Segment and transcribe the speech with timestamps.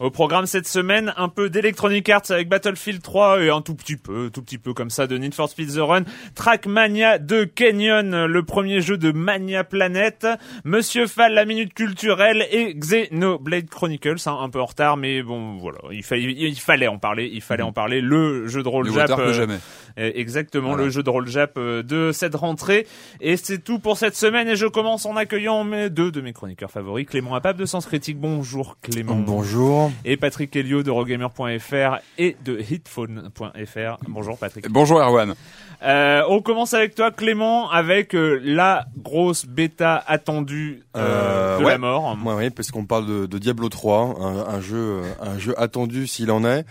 [0.00, 3.96] Au programme cette semaine, un peu d'Electronic Arts avec Battlefield 3 et un tout petit
[3.96, 6.04] peu, tout petit peu comme ça de Need for Speed The Run,
[6.36, 10.28] Trackmania de Canyon, le premier jeu de Mania Planet,
[10.62, 15.56] Monsieur Fall, la minute culturelle et Xenoblade Chronicles, hein, un peu en retard, mais bon
[15.56, 18.00] voilà, il, il, fallait en parler, il fallait en parler.
[18.00, 19.58] Le jeu de rôle le Jap, euh, jamais.
[19.98, 22.86] Exactement, le jeu de rôle Jap euh, de cette rentrée.
[23.20, 24.48] Et c'est tout pour cette semaine.
[24.48, 27.86] Et je commence en accueillant mes deux de mes chroniqueurs favoris, Clément Apap de Sens
[27.86, 28.18] Critique.
[28.18, 29.16] Bonjour Clément.
[29.16, 29.90] Bonjour.
[30.04, 33.98] Et Patrick Helio de Rogamer.fr et de Hitphone.fr.
[34.08, 34.68] Bonjour Patrick.
[34.68, 35.34] Bonjour Erwan.
[35.82, 41.72] Euh, on commence avec toi Clément avec euh, la grosse bêta attendue euh, de ouais.
[41.72, 42.16] la mort.
[42.24, 46.08] Ouais, oui, parce qu'on parle de, de, Diablo 3, un, un, jeu, un jeu attendu
[46.08, 46.64] s'il en est.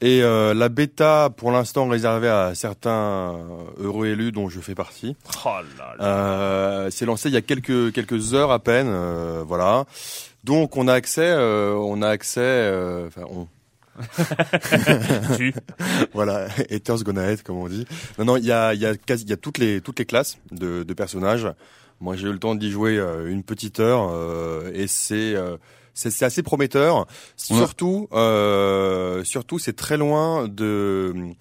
[0.00, 2.67] Et la bêta, pour l'instant réservée à certains
[3.78, 5.16] heureux élus dont je fais partie.
[5.44, 5.48] Oh
[5.78, 6.04] là là.
[6.04, 9.84] Euh, c'est lancé il y a quelques quelques heures à peine, euh, voilà.
[10.44, 12.72] Donc on a accès, on a accès,
[13.06, 13.48] enfin on.
[16.14, 17.84] voilà, Haters gonna hate, comme on dit.
[18.18, 19.98] Non, non, il y a, il y a quasi, il y a toutes les, toutes
[19.98, 21.48] les classes de, de personnages.
[22.00, 25.56] Moi, j'ai eu le temps d'y jouer euh, une petite heure euh, et c'est, euh,
[25.94, 27.06] c'est, assez prometteur.
[27.36, 28.08] Surtout,
[29.24, 31.32] surtout, c'est très loin de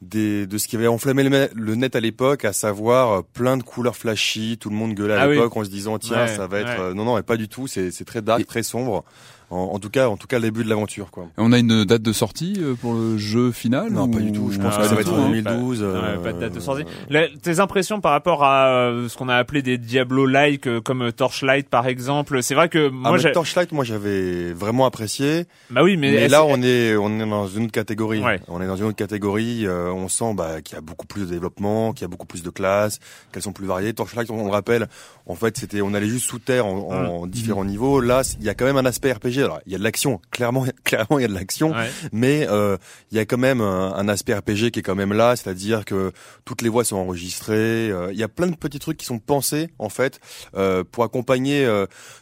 [0.00, 3.62] des, de ce qui avait enflammé le, le net à l'époque, à savoir plein de
[3.62, 5.62] couleurs flashy, tout le monde gueulait à ah l'époque oui.
[5.62, 6.94] en se disant tiens ouais, ça va être ouais.
[6.94, 9.04] non non et pas du tout, c'est très dark, très sombre.
[9.50, 11.28] En, en, tout cas, en tout cas, le début de l'aventure, quoi.
[11.38, 14.08] On a une date de sortie pour le jeu final Non, ou...
[14.08, 14.50] pas du tout.
[14.50, 15.80] Je pense Ah, que ça va être en tout, 2012.
[15.80, 16.16] Pas, euh...
[16.16, 16.84] ouais, pas de date de sortie.
[17.08, 21.12] La, tes impressions par rapport à euh, ce qu'on a appelé des Diablo-like, euh, comme
[21.12, 25.46] Torchlight par exemple, c'est vrai que moi, ah, Torchlight, moi, j'avais vraiment apprécié.
[25.70, 28.22] Bah oui, mais, mais là, on est, on est dans une autre catégorie.
[28.22, 28.40] Ouais.
[28.48, 29.66] On est dans une autre catégorie.
[29.66, 32.26] Euh, on sent bah, qu'il y a beaucoup plus de développement, qu'il y a beaucoup
[32.26, 32.98] plus de classes,
[33.32, 33.92] qu'elles sont plus variées.
[33.92, 34.88] Torchlight, on le rappelle,
[35.26, 37.30] en fait, c'était, on allait juste sous terre en, en mmh.
[37.30, 38.00] différents niveaux.
[38.00, 39.37] Là, il y a quand même un aspect RPG.
[39.42, 41.90] Alors, il y a de l'action clairement, clairement, il y a de l'action, ouais.
[42.12, 42.76] mais euh,
[43.10, 45.84] il y a quand même un, un, aspect RPG qui est quand même là, c'est-à-dire
[45.84, 46.12] que
[46.44, 47.90] toutes les voix sont enregistrées.
[47.90, 50.20] Euh, il y a plein de petits trucs qui sont pensés en fait
[50.56, 51.68] euh, pour accompagner.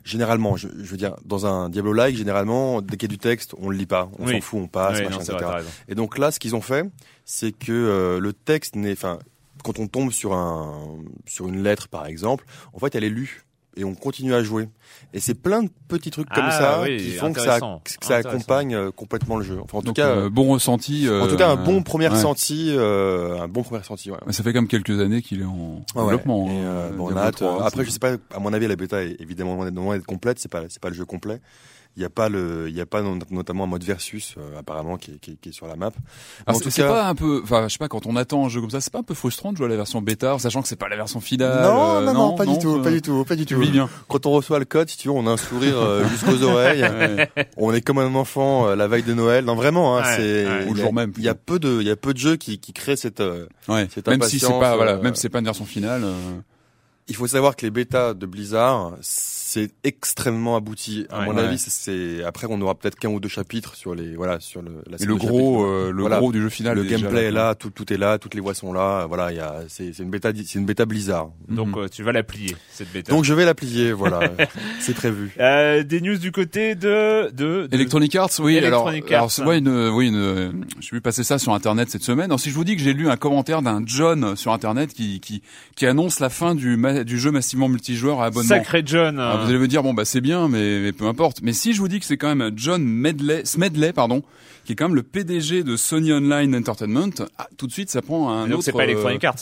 [0.04, 3.54] généralement, je, je, veux dire, dans un Diablo-like, généralement, dès qu'il y a du texte,
[3.59, 4.34] on le lit pas, on oui.
[4.34, 5.37] s'en fout, on passe, oui, machin, non, etc.
[5.41, 6.87] Vrai, Et donc là, ce qu'ils ont fait,
[7.25, 9.19] c'est que le texte n'est, enfin,
[9.65, 13.46] quand on tombe sur un, sur une lettre par exemple, en fait, elle est lue
[13.76, 14.68] et on continue à jouer.
[15.12, 18.06] Et c'est plein de petits trucs comme ah, ça oui, qui font que ça, que
[18.06, 19.58] ça accompagne euh, complètement le jeu.
[19.62, 21.08] Enfin, en Donc, tout cas, euh, bon ressenti.
[21.08, 22.14] en tout cas, un bon premier ouais.
[22.14, 24.10] ressenti, euh, un bon premier ressenti.
[24.10, 24.18] Ouais.
[24.30, 26.46] Ça fait comme quelques années qu'il est en ah, développement.
[26.46, 26.52] Ouais.
[26.52, 28.16] Et, euh, bon, on a hâte, après, je sais pas.
[28.34, 30.38] À mon avis, la bêta est évidemment loin d'être complète.
[30.38, 31.40] C'est pas, c'est pas le jeu complet.
[31.97, 34.98] Il y a pas le, il y a pas notamment un mode versus euh, apparemment
[34.98, 35.93] qui est, qui, est, qui est sur la map.
[36.53, 38.60] C'est tout cas- pas un peu, enfin, je sais pas, quand on attend un jeu
[38.60, 40.69] comme ça, c'est pas un peu frustrant de jouer à la version bêta, sachant que
[40.69, 41.63] c'est pas la version finale.
[41.63, 43.54] non, euh, non, non, pas du tout, euh, pas du tout, pas du tout.
[43.54, 43.89] le vis bien.
[44.09, 46.83] Quand on reçoit le code, si tu veux, on a un sourire euh, jusqu'aux oreilles.
[46.83, 47.31] Ouais.
[47.57, 49.45] On est comme un enfant euh, la veille de Noël.
[49.47, 50.66] Non, vraiment, hein, Ouais, c'est ouais.
[50.69, 51.97] Ou le il y a- jour même, Il y a peu de, il y a
[51.97, 53.21] peu de jeux qui, qui créent cette.
[53.21, 53.47] euh.
[53.93, 56.03] Cette Même si c'est pas, voilà, euh, même si c'est pas une version finale.
[56.04, 56.13] euh,
[57.09, 58.93] Il faut savoir que les bêtas de Blizzard,
[59.56, 61.06] c'est extrêmement abouti.
[61.10, 61.26] À Ouais.
[61.26, 61.42] mon Ouais.
[61.44, 64.60] avis, c'est- c'est après on aura peut-être qu'un ou deux chapitres sur les voilà sur
[64.62, 64.82] le.
[64.91, 66.18] La le gros, euh, le Voilà.
[66.18, 66.74] gros du jeu final.
[66.76, 69.06] le est déjà gameplay est là, tout tout est là, toutes les voix sont là.
[69.06, 71.30] Voilà, il y a c'est c'est une bêta c'est une bêta Blizzard.
[71.48, 71.82] Donc Mhm.
[71.84, 73.12] euh, tu vas la plier cette bêta.
[73.12, 74.20] Donc je vais la plier, voilà,
[74.80, 75.32] c'est prévu.
[75.41, 78.59] Euh, des news du côté de de, de- Electronic Arts, oui.
[78.59, 79.30] alors, Electronic alors Arts.
[79.30, 82.26] c'est ouais, une, oui, une, j'ai vu passer ça sur Internet cette semaine.
[82.26, 85.20] Alors si je vous dis que j'ai lu un commentaire d'un John sur Internet qui,
[85.20, 85.42] qui,
[85.76, 88.48] qui annonce la fin du, du jeu massivement multijoueur à abonnement.
[88.48, 89.18] Sacré John.
[89.18, 91.41] Alors, vous allez me dire bon bah c'est bien mais, mais peu importe.
[91.43, 94.22] Mais si je vous dis que c'est quand même John Medley, Smedley pardon,
[94.65, 98.03] qui est quand même le PDG de Sony Online Entertainment, ah, tout de suite ça
[98.03, 98.65] prend un Et donc autre.
[98.65, 99.37] c'est pas Electronic Arts.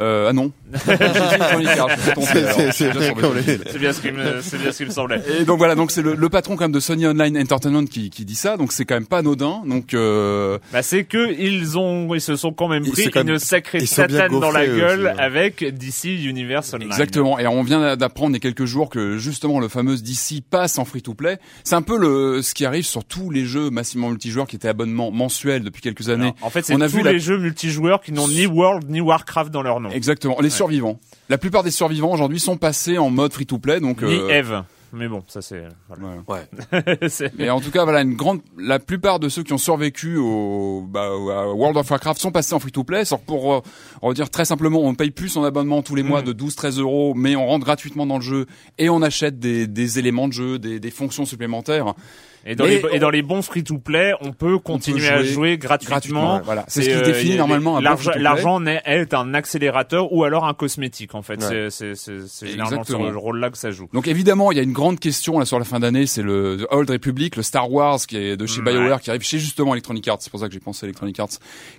[0.00, 0.52] Euh, ah non.
[2.72, 5.22] C'est- bien ce qui me c'est bien ce qui me semblait.
[5.40, 8.10] et donc voilà, donc c'est le, le patron quand même de Sony Online Entertainment qui,
[8.10, 9.62] qui dit ça, donc c'est quand même pas anodin.
[9.66, 13.20] Donc euh, Bah c'est que ils ont ils se sont quand même pris c'est quand
[13.24, 15.14] même- une sacrée satane dans la gueule aussi, hein.
[15.18, 16.88] avec DC Universe Online.
[16.88, 17.38] exactement.
[17.38, 20.78] Et on vient d'apprendre il y a quelques jours que justement le fameux DC passe
[20.78, 21.38] en free to play.
[21.64, 24.68] C'est un peu le ce qui arrive sur tous les jeux massivement multijoueurs qui étaient
[24.68, 26.24] abonnement mensuel depuis quelques années.
[26.24, 28.46] Alors, en fait, c'est On a tous vu la- les jeux multijoueurs qui n'ont ni
[28.46, 29.87] World ni Warcraft dans leur nom.
[29.92, 30.36] Exactement.
[30.40, 30.98] Les survivants.
[31.28, 34.02] La plupart des survivants aujourd'hui sont passés en mode free to play, donc.
[34.02, 34.62] Ni euh, Eve.
[34.90, 36.14] Mais bon, ça c'est voilà.
[36.26, 37.08] Ouais.
[37.10, 40.16] c'est Mais en tout cas, voilà, une grande, la plupart de ceux qui ont survécu
[40.16, 43.04] au, bah, à World of Warcraft sont passés en free to play.
[43.04, 43.60] Sauf pour, euh,
[44.00, 46.28] on va dire très simplement, on paye plus son abonnement tous les mois Mhm.
[46.28, 48.46] de 12-13 euros, mais on rentre gratuitement dans le jeu
[48.78, 51.92] et on achète des, des éléments de jeu, des, des fonctions supplémentaires
[52.50, 55.96] Et dans, les, et dans les bons free-to-play, on peut continuer à jouer jouer gratuitement.
[55.96, 56.40] gratuitement.
[56.44, 58.58] Voilà, c'est ce qui euh, définit normalement l'argent.
[58.58, 61.40] n'est- est un accélérateur ou alors un cosmétique en fait.
[61.42, 61.68] Ouais.
[61.68, 63.88] C'est- C'est c'est- c'est généralement sur le rôle-là que ça joue.
[63.92, 66.56] Donc évidemment, il y a une grande question là sur la fin d'année, c'est le
[66.60, 68.72] The Old Republic, le Star Wars qui est de chez Ouais.
[68.72, 71.20] BioWare qui arrive chez justement Electronic Arts, c'est pour ça que j'ai pensé à Electronic
[71.20, 71.28] Arts,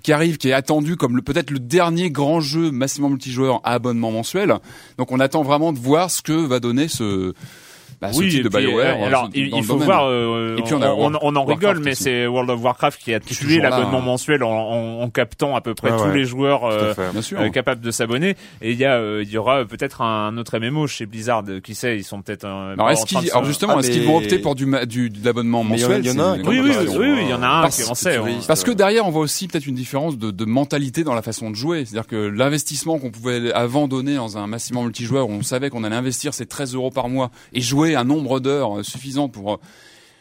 [0.04, 4.12] qui arrive, qui est attendu comme peut-être le dernier grand jeu massivement multijoueur à abonnement
[4.12, 4.54] mensuel.
[4.98, 7.34] Donc on attend vraiment de voir ce que va donner ce
[8.00, 8.86] bah, ce oui, type de puis, BioWare.
[8.86, 9.86] euh, euh, alors il, il faut domaine.
[9.86, 10.04] voir.
[10.06, 12.04] euh, Et puis, on a on, en Warcraft rigole, mais aussi.
[12.04, 14.02] c'est World of Warcraft qui a tué l'abonnement hein.
[14.02, 16.16] mensuel en, en, en captant à peu près Ouais, tous ouais.
[16.18, 18.36] les joueurs euh, euh, capables de s'abonner.
[18.62, 21.44] Et il y a, euh, il y aura peut-être un autre MMO chez Blizzard.
[21.62, 22.44] Qui sait, ils sont peut-être.
[22.44, 25.10] euh, alors est-ce qu'ils, alors justement, Ah, est-ce qu'ils vont opter pour du, ma- du
[25.10, 27.42] de l'abonnement mensuel il y en a un Oui, oui, oui, oui, il y en
[27.42, 28.18] a un Parce- qui en sait.
[28.18, 31.22] on- Parce que derrière, on voit aussi peut-être une différence de, de mentalité dans la
[31.22, 31.84] façon de jouer.
[31.84, 35.84] C'est-à-dire que l'investissement qu'on pouvait avant donner dans un massivement multijoueur, où on savait qu'on
[35.84, 39.54] allait investir ces 13 euros par mois et jouer un nombre d'heures euh, suffisant pour,
[39.54, 39.56] euh,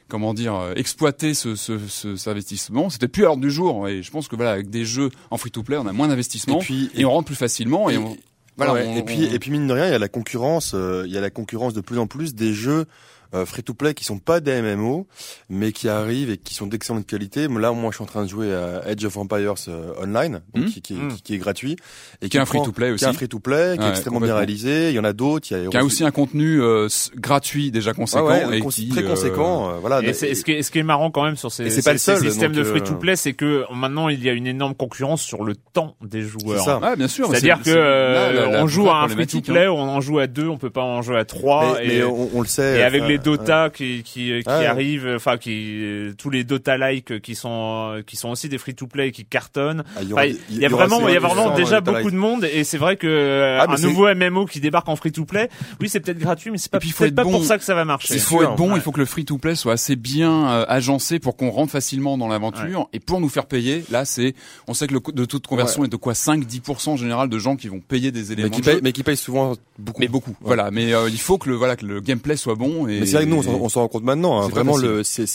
[0.07, 3.87] comment dire, euh, exploiter ce, ce, ce, cet investissement, c'était plus à l'ordre du jour.
[3.87, 6.63] Et je pense que voilà, avec des jeux en free-to-play, on a moins d'investissement Et
[6.63, 7.89] puis et on rentre plus facilement.
[7.89, 8.17] Et, on,
[8.57, 10.09] voilà, Ouais, on- et puis on- et puis mine de rien, il y a la
[10.09, 12.85] concurrence, euh, il y a la concurrence de plus en plus des jeux
[13.33, 15.07] euh, free to play qui sont pas des MMO
[15.49, 17.47] mais qui arrivent et qui sont d'excellente qualité.
[17.47, 20.65] Là moi je suis en train de jouer à Edge of Empires euh, online donc
[20.65, 20.69] Hmm.
[20.69, 21.09] qui, qui, Hmm.
[21.09, 21.75] qui, qui est gratuit
[22.21, 23.05] et qui est un free-to-play qui aussi.
[23.05, 25.47] est un free to play qui est extrêmement bien réalisé, il y en a d'autres,
[25.51, 28.59] il y a qui a aussi un contenu euh, gratuit déjà Ah conséquent ouais, et
[28.61, 30.01] cons- qui, très euh, conséquent, euh, voilà.
[30.01, 31.91] Et ce, qui est, ce qui est marrant quand même sur ces, Et c'est pas
[31.97, 34.73] ces- le seul, ces systèmes de free-to-play, c'est que maintenant il y a une énorme
[34.75, 36.59] concurrence sur le temps des joueurs.
[36.59, 36.79] C'est ça.
[36.79, 37.27] Ouais, bien sûr.
[37.29, 39.71] C'est-à-dire c'est- que euh, là, on joue à un problématique, free-to-play, hein.
[39.71, 41.77] on en joue à deux, on peut pas en jouer à trois.
[41.79, 42.79] mais, et, on, le sait.
[42.79, 44.65] et avec enfin, les Dota qui qui, qui Ouais.
[44.65, 48.57] arrivent, enfin qui euh, tous les Dota like qui sont euh, qui sont aussi des
[48.57, 49.83] free-to-play qui cartonnent.
[49.95, 52.77] ah, il y a vraiment il y a vraiment déjà beaucoup de monde et c'est
[52.77, 55.49] vrai que euh, Ah, un nouveau MMO qui débarque en free-to-play,
[55.81, 57.31] oui c'est peut-être gratuit mais c'est pas puis, il faut être pas bon.
[57.31, 58.13] pour ça que ça va marcher.
[58.15, 58.75] Il faut sûr, être bon, ouais.
[58.77, 62.27] il faut que le free-to-play soit assez bien euh, agencé pour qu'on rentre facilement dans
[62.27, 62.87] l'aventure.
[62.93, 64.33] Et pour nous faire payer, là, c'est,
[64.67, 66.13] on sait que le coût de toute conversion est de quoi?
[66.13, 68.91] 5-10% en général de gens qui vont payer des éléments mais qui de payent, mais
[68.91, 69.99] qui payent souvent beaucoup.
[70.01, 70.35] mais beaucoup.
[70.41, 70.71] Voilà.
[70.71, 72.87] Mais euh, il faut que le voilà que le gameplay soit bon.
[72.87, 74.41] Et, c'est vrai que nous, on s'en- on s'en rend compte maintenant.
[74.41, 74.47] Hein.
[74.49, 75.25] Vraiment, le, c'est,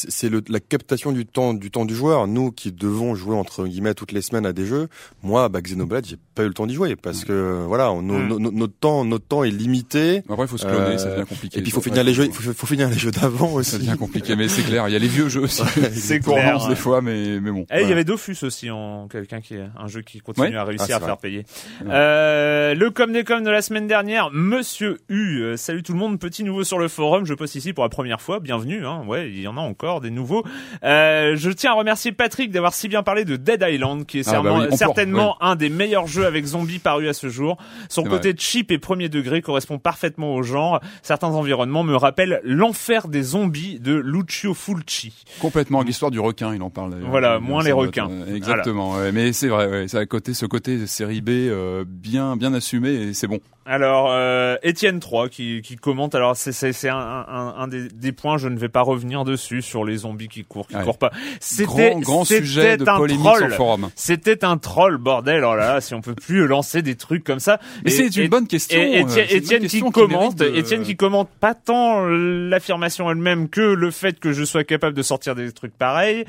[0.49, 2.27] la captation du temps, du temps du joueur.
[2.27, 4.89] Nous, qui devons jouer entre guillemets toutes les semaines à des jeux,
[5.23, 8.39] moi, bah, Xenoblade, j'ai pas eu le temps d'y jouer parce que voilà, on- nos-
[8.39, 8.51] Mm.
[8.57, 10.23] notre temps, notre temps est limité.
[10.29, 11.59] Après, il faut se cloner, Euh, ça devient compliqué.
[11.59, 13.55] Et puis, il faut finir les jeux, il faut, faut finir les jeux d'avant Ça
[13.77, 13.79] aussi.
[13.79, 14.89] devient compliqué, mais c'est clair.
[14.89, 15.63] Il y a les vieux jeux aussi.
[15.93, 16.37] C'est clair.
[16.57, 17.67] relance des fois, mais mais bon.
[17.73, 20.55] Eh, il y avait Dofus aussi en quelqu'un qui est un jeu qui continue Ouais.
[20.57, 21.09] à réussir Ah, à vrai.
[21.09, 21.45] faire payer.
[21.89, 25.41] Euh, le com des com de la semaine dernière, Monsieur U.
[25.43, 27.25] euh, salut tout le monde, petit nouveau sur le forum.
[27.25, 28.87] Je poste ici ici pour la première fois, bienvenue.
[28.87, 29.05] Hein.
[29.07, 30.45] Ouais, il y en a encore des nouveaux.
[30.83, 34.29] Euh, je tiens à remercier Patrick d'avoir si bien parlé de Dead Island, qui est
[34.29, 37.57] Ah, bah certainement, oui, un des meilleurs jeux avec zombies parus à ce jour.
[37.89, 40.81] Son côté cheap et premier degré correspond parfaitement au genre.
[41.03, 45.25] Certains environnements me rappellent l'enfer des zombies de Lucio Fulci.
[45.41, 46.97] Complètement, l'histoire du requin, il en parle.
[47.09, 48.11] Voilà, moins ça les requins.
[48.29, 52.37] Exactement, ouais, mais c'est vrai, ouais, c'est à côté, ce côté série B euh, bien,
[52.37, 53.41] bien assumé et c'est bon.
[53.67, 56.15] Alors, euh, Étienne 3 qui, qui commente.
[56.15, 58.37] Alors, c'est un, un, un des, des points.
[58.37, 60.83] Je ne vais pas revenir dessus sur les zombies qui courent, qui Ouais.
[60.85, 61.11] courent pas.
[61.41, 63.49] C'était Grand, grand sujet de un polémique sur troll.
[63.49, 63.91] le forum.
[63.95, 65.45] C'était un troll, bordel.
[65.45, 67.59] Oh là là, si on peut plus lancer des trucs comme ça.
[67.85, 68.79] Mais Et- c'est une bonne question.
[68.79, 72.05] Et euh, Étienne, une Étienne qui question commente, mérite de- Étienne qui commente pas tant
[72.07, 76.25] l'affirmation elle-même que le fait que je sois capable de sortir des trucs pareils.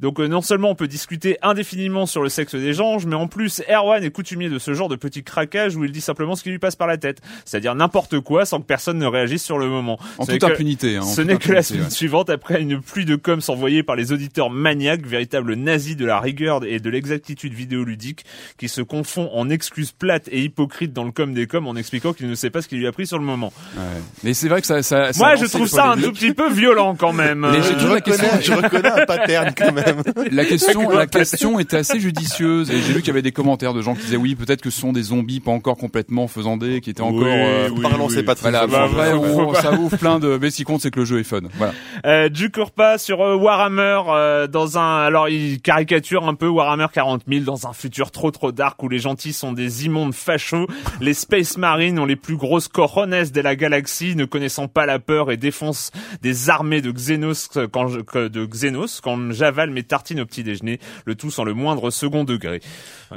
[0.00, 3.26] Donc euh, non seulement on peut discuter indéfiniment sur le sexe des gens, mais en
[3.28, 6.42] plus Erwan est coutumier de ce genre de petit craquage où il dit simplement ce
[6.42, 9.58] qui lui passe par la tête, c'est-à-dire n'importe quoi sans que personne ne réagisse sur
[9.58, 9.98] le moment.
[10.18, 10.96] En Ce toute que- impunité.
[10.96, 11.90] hein, en ce n'est que la semaine ouais.
[11.90, 16.20] suivante, après une pluie de coms envoyés par les auditeurs maniaques, véritables nazis de la
[16.20, 18.24] rigueur et de l'exactitude vidéoludique,
[18.58, 22.12] qui se confond en excuses plates et hypocrites dans le com des coms en expliquant
[22.12, 23.52] qu'il ne sait pas ce qui lui a pris sur le moment.
[23.76, 23.82] Ouais.
[24.22, 26.50] Mais c'est vrai que ça, ça, ça Moi, je trouve ça un tout petit peu
[26.52, 27.40] violent quand même.
[27.50, 29.83] Mais Euh, je, question- reconnais, je reconnais un pattern quand même.
[30.30, 33.74] La question, la question était assez judicieuse et j'ai vu qu'il y avait des commentaires
[33.74, 36.80] de gens qui disaient oui, peut-être que ce sont des zombies pas encore complètement faisandés,
[36.80, 37.22] qui étaient encore.
[37.24, 38.22] Oui, euh, oui, Pas relancer oui.
[38.22, 38.42] Patrick.
[38.50, 39.62] Voilà, Bah, bah, on- pas.
[39.62, 40.38] ça ouvre plein de.
[40.40, 41.40] Mais ce qui compte, c'est que le jeu est fun.
[41.56, 41.72] Voilà.
[42.06, 46.86] Euh, du pas sur euh, Warhammer euh, dans un alors il caricature un peu Warhammer
[46.92, 50.66] 40 000 dans un futur trop trop dark où les gentils sont des immondes fachos,
[51.00, 54.98] les Space Marines ont les plus grosses coronesses de la galaxie, ne connaissant pas la
[54.98, 55.90] peur et défoncent
[56.22, 60.26] des armées de Xenos euh, quand je, que- de Xenos quand j'avale mes tartines au
[60.26, 62.60] petit déjeuner, le tout sans le moindre second degré.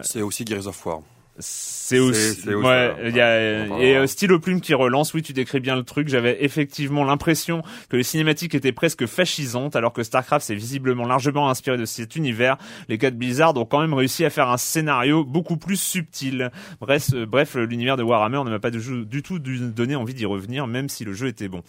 [0.01, 1.01] C'est aussi Gears of War.
[1.39, 5.60] C'est aussi, ouais, il y a, et euh, Stylo Plume qui relance, oui, tu décris
[5.60, 6.10] bien le truc.
[6.10, 11.50] J'avais effectivement l'impression que les cinématiques étaient presque fascisantes, alors que Starcraft s'est visiblement largement
[11.50, 12.58] inspiré de cet univers.
[12.89, 16.50] Les gars de Blizzard ont quand même réussi à faire un scénario beaucoup plus subtil.
[16.82, 20.25] Bref, euh, bref, l'univers de Warhammer ne m'a pas du, du tout donné envie d'y
[20.25, 21.62] revenir, même si le jeu était bon.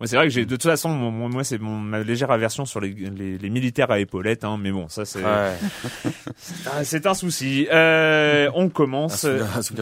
[0.00, 2.64] Moi, c'est vrai que j'ai, de toute façon, mon- mon- moi, c'est ma légère aversion
[2.64, 5.20] sur les, les, les militaires à épaulettes, hein, mais bon, ça, c'est,
[6.84, 7.66] c'est un souci.
[7.72, 9.15] Euh, on commence.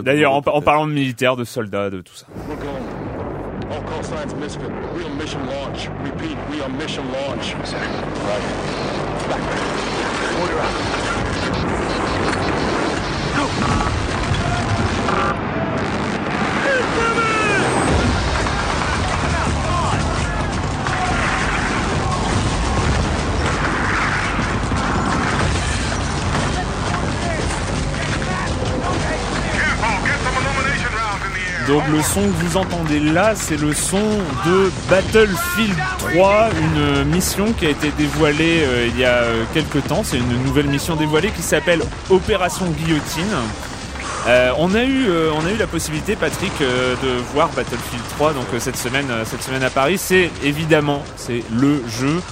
[0.03, 2.27] D'ailleurs, en, en parlant de militaires, de soldats, de tout ça.
[31.75, 33.99] Donc le son que vous entendez là, c'est le son
[34.47, 35.75] de Battlefield
[36.13, 40.05] 3, une mission qui a été dévoilée euh, il y a euh, quelques temps.
[40.05, 43.25] C'est une nouvelle mission dévoilée qui s'appelle Opération Guillotine.
[44.29, 48.47] Euh, on a eu, on a eu la possibilité, Patrick, de voir Battlefield 3 donc
[48.61, 49.99] cette semaine, cette semaine à Paris.
[49.99, 52.23] C'est évidemment, c'est le jeu,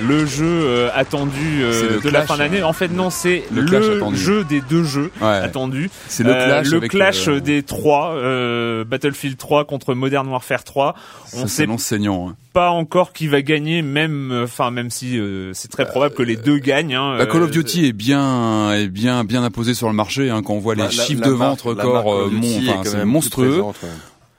[0.00, 2.62] le jeu euh, attendu euh, de la fin d'année.
[2.62, 3.66] En fait, non, c'est Le
[4.14, 5.26] jeu des deux jeux Ouais.
[5.28, 5.90] attendus.
[6.08, 6.66] C'est le Euh, clash.
[6.70, 10.94] le clash euh, des trois, euh, Battlefield 3 contre Modern Warfare 3.
[11.34, 12.30] On ça sait saignant.
[12.30, 12.36] hein.
[12.52, 16.36] pas encore qui va gagner, même, enfin même si euh, c'est très probable que les
[16.36, 16.94] deux gagnent.
[16.94, 20.28] Hein, Bah, Call of euh, Duty est bien, est bien, bien imposé sur le marché.
[20.30, 23.62] Hein, quand on voit les Bah, la- chiffres la de vente euh, quand c'est monstrueux.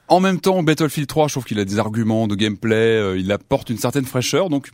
[0.06, 3.32] En même temps, Battlefield 3, je trouve qu'il a des arguments de gameplay, euh, il
[3.32, 4.50] apporte une certaine fraîcheur.
[4.50, 4.68] Donc,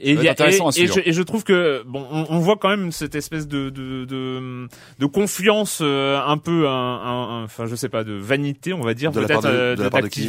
[0.00, 2.68] Et, y a- à et- je, et je trouve que bon, on, on voit quand
[2.68, 7.88] même cette espèce de de, de, de confiance euh, un peu, un, enfin je sais
[7.88, 9.76] pas, de vanité, on va dire peut-être euh,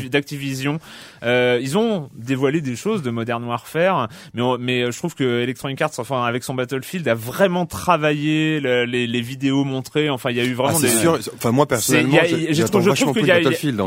[0.09, 0.79] d'Activision.
[1.23, 5.41] Euh, ils ont dévoilé des choses de Modern Warfare, mais on- mais je trouve que
[5.41, 10.09] Electronic Arts, enfin avec son Battlefield, a vraiment travaillé le- les, les vidéos montrées.
[10.09, 11.17] Enfin, il y a eu Ah, vraiment c'est des sûr.
[11.35, 13.29] Enfin, moi, personnellement, y a- j'ai- je trouve, je qu'il y y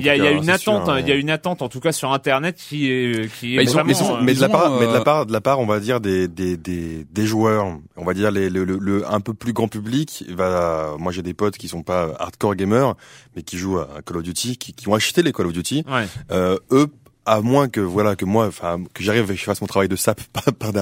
[0.07, 2.91] y a une attente, il y a une attente en tout cas sur Internet qui
[2.91, 3.93] est qui est Bah, ont- vraiment.
[3.93, 5.41] ont- euh, mais de la Ils part, ont, mais de la euh, part, de la
[5.41, 8.79] part, on va dire des des des, des joueurs, on va dire les le, le,
[8.79, 10.25] le- un peu plus grand public.
[10.31, 12.95] Va, moi j'ai des potes qui sont pas hardcore gamers,
[13.37, 15.85] mais qui jouent à Call of Duty, qui, qui ont acheté les Call of Duty.
[15.89, 16.07] ouais.
[16.33, 16.89] Euh, eux,
[17.27, 19.89] à moins que voilà que moi, enfin que j'arrive et que je fasse mon travail
[19.89, 20.73] de sap par, par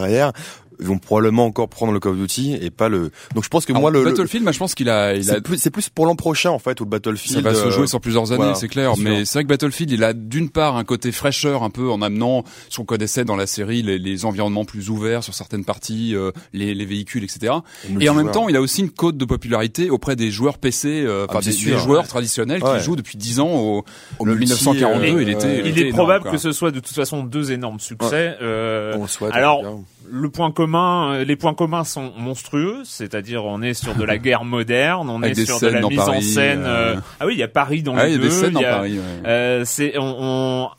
[0.78, 3.10] derrière, vont probablement encore prendre le Call of Duty et pas le.
[3.34, 5.28] Donc je pense que Alors, moi le, le- Battlefield, moi, je pense qu'il a, il
[5.30, 7.36] a c'est plus, c'est plus pour l'an prochain en fait ou le Battlefield.
[7.36, 8.92] Ça va se euh, jouer sur plusieurs années, voilà, c'est clair.
[8.98, 12.02] Mais c'est vrai que Battlefield, il a d'une part un côté fraîcheur, un peu en
[12.02, 16.14] amenant ce qu'on connaissait dans la série, les, les environnements plus ouverts sur certaines parties,
[16.14, 17.54] euh, les, les véhicules, etc.
[18.00, 21.02] Et en même temps, il a aussi une cote de popularité auprès des joueurs PC,
[21.04, 22.08] euh, enfin Ah, des, c'est sûr, des joueurs ouais.
[22.08, 22.78] traditionnels Ouais.
[22.78, 23.84] qui jouent depuis 10 ans au,
[24.18, 25.06] Au le multi, 1942.
[25.16, 25.60] euh, il était.
[25.60, 26.32] Il était est énorme, probable quoi.
[26.32, 28.34] que ce soit de toute façon deux énormes succès.
[28.40, 29.62] euh, On le souhaite, alors.
[30.10, 34.18] Le point commun, euh, les points communs sont monstrueux, c'est-à-dire on est sur de la
[34.18, 36.62] guerre moderne, on Avec est sur de la mise en scène.
[36.64, 38.30] euh, euh, Ah oui, il y a Paris dans Ah, les il y a des
[38.30, 38.98] scènes y a- Paris.
[38.98, 39.28] ouais.
[39.28, 40.70] Euh, c'est on, on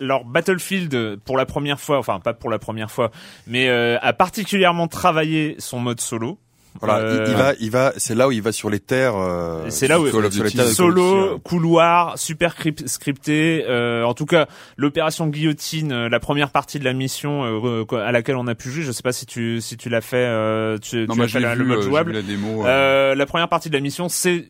[0.00, 3.10] alors Battlefield pour la première fois, enfin pas pour la première fois,
[3.46, 6.38] mais euh, a particulièrement travaillé son mode solo.
[6.80, 9.14] Voilà, Euh, il, il va, il va, c'est là où il va sur les terres.
[9.16, 10.58] euh, C'est là où- Call of Duty.
[10.74, 13.64] Solo, couloir, super scripté.
[13.68, 18.10] euh, en tout cas, l'opération guillotine, euh, la première partie de la mission euh, à
[18.12, 18.82] laquelle on a pu jouer.
[18.82, 20.16] Je sais pas si tu si tu l'as fait.
[20.16, 22.12] euh, tu, Non, tu as fait j'ai la- vu, le mode euh, jouable.
[22.12, 22.64] la démo.
[22.64, 24.48] euh, Euh, la première partie de la mission, c'est,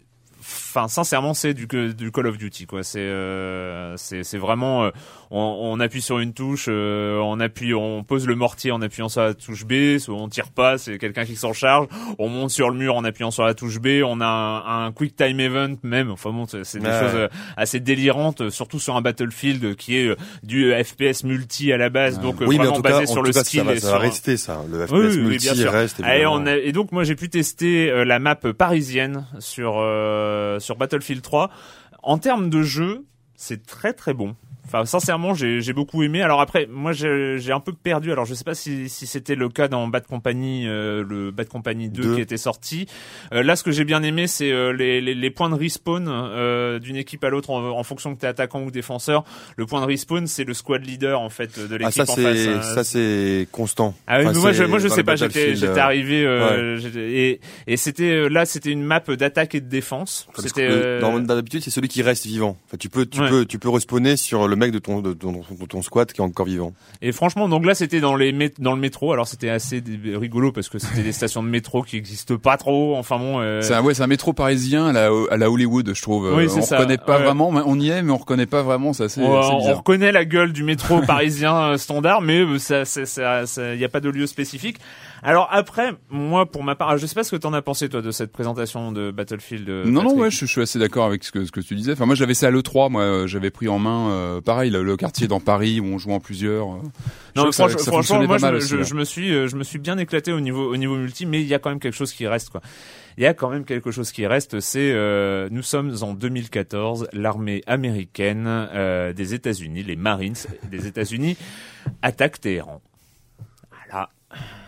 [0.75, 2.83] enfin, sincèrement, c'est du, du Call of Duty, quoi.
[2.83, 4.91] C'est, euh, c'est, vraiment, euh,
[5.31, 9.09] on, on appuie sur une touche, euh, on appuie, on pose le mortier en appuyant
[9.09, 11.87] sur la touche B, on tire pas, c'est quelqu'un qui s'en charge.
[12.19, 14.03] On monte sur le mur en appuyant sur la touche B.
[14.05, 16.11] On a un, un quick time event même.
[16.11, 17.01] Enfin bon, c'est des Ouais.
[17.01, 21.73] choses euh, assez délirantes, euh, surtout sur un Battlefield qui est euh, du FPS multi
[21.73, 22.23] à la base, Ouais.
[22.23, 23.65] donc Oui, mais en vraiment tout cas, basé en sur tout le cas, skill ça
[23.67, 24.61] va, et ça va rester ça.
[24.71, 25.73] Le FPS Oui, oui, oui, multi bien sûr.
[25.73, 26.01] reste.
[26.27, 31.23] On a- et donc moi j'ai pu tester la map parisienne sur euh, sur Battlefield
[31.23, 31.51] 3.
[32.03, 33.07] En termes de jeu,
[33.37, 34.35] c'est très très bon.
[34.67, 36.23] Enfin, sincèrement, j'ai j'ai beaucoup aimé.
[36.23, 38.11] Alors après, moi, j'ai un peu perdu.
[38.13, 41.49] Alors, je sais pas si, si c'était le cas dans Bad Company, euh, le Bad
[41.49, 42.15] Company 2, Deux.
[42.17, 42.87] qui était sorti.
[43.33, 46.07] Euh, là, ce que j'ai bien aimé, c'est euh, les, les, les points de respawn
[46.09, 49.25] euh, d'une équipe à l'autre en, en fonction que t'es attaquant ou défenseur.
[49.57, 52.17] Le point de respawn, c'est le squad leader en fait de l'équipe Ah ça en
[52.17, 52.37] face.
[52.37, 53.95] c'est Euh, ça c'est constant.
[54.07, 56.79] ah oui, Enfin, mais moi je moi je sais pas, j'étais j'étais euh, arrivé euh,
[56.79, 60.27] j'étais- et et c'était là c'était une map d'attaque et de défense.
[60.39, 60.69] C'était
[61.01, 62.57] d'habitude c'est celui qui reste vivant.
[62.67, 63.29] Enfin, tu peux tu Ouais.
[63.31, 66.21] peux tu peux respawner sur le mec de ton de ton, de ton squad qui
[66.21, 66.73] est encore vivant.
[67.03, 69.13] et franchement donc là c'était dans les mét- dans le métro.
[69.13, 69.83] Alors c'était assez
[70.15, 72.97] rigolo parce que c'était des stations de métro qui existent pas trop.
[72.97, 75.91] Enfin bon euh, C'est un, ouais, c'est un métro parisien à la, à la Hollywood,
[75.95, 76.33] je trouve.
[76.35, 76.79] Oui, Euh, on ça.
[76.79, 77.25] reconnaît pas Ouais.
[77.25, 78.93] vraiment, mais on y est, mais on reconnaît pas vraiment.
[78.93, 83.05] C'est assez, on, reconnaît la gueule du métro parisien euh, standard, mais euh, ça, ça,
[83.07, 84.79] ça, ça- y a pas de lieu spécifique.
[85.27, 88.03] Alors après, moi, pour ma part, je sais pas ce que t'en as pensé toi
[88.03, 89.67] de cette présentation de Battlefield.
[89.71, 91.75] euh, Non, non, ouais, je, je suis assez d'accord avec ce que, ce que tu
[91.75, 91.93] disais.
[91.93, 94.83] Enfin, moi, j'avais ça à l'E3, moi, euh, j'avais pris en main, euh, pareil, le,
[94.83, 96.67] le quartier dans Paris où on jouait en plusieurs.
[97.35, 99.57] Je Non, mais ça- franchement, ça franchement, fonctionnait moi, mal je, aussi, me suis, je
[99.57, 101.81] me suis bien éclaté au niveau, au niveau multi, mais il y a quand même
[101.81, 102.61] quelque chose qui reste, quoi.
[103.17, 107.09] Il y a quand même quelque chose qui reste, c'est euh, nous sommes en 2014,
[107.15, 110.35] l'armée américaine euh, des États-Unis, les Marines
[110.71, 111.37] des États-Unis
[112.03, 112.83] attaquent Téhéran.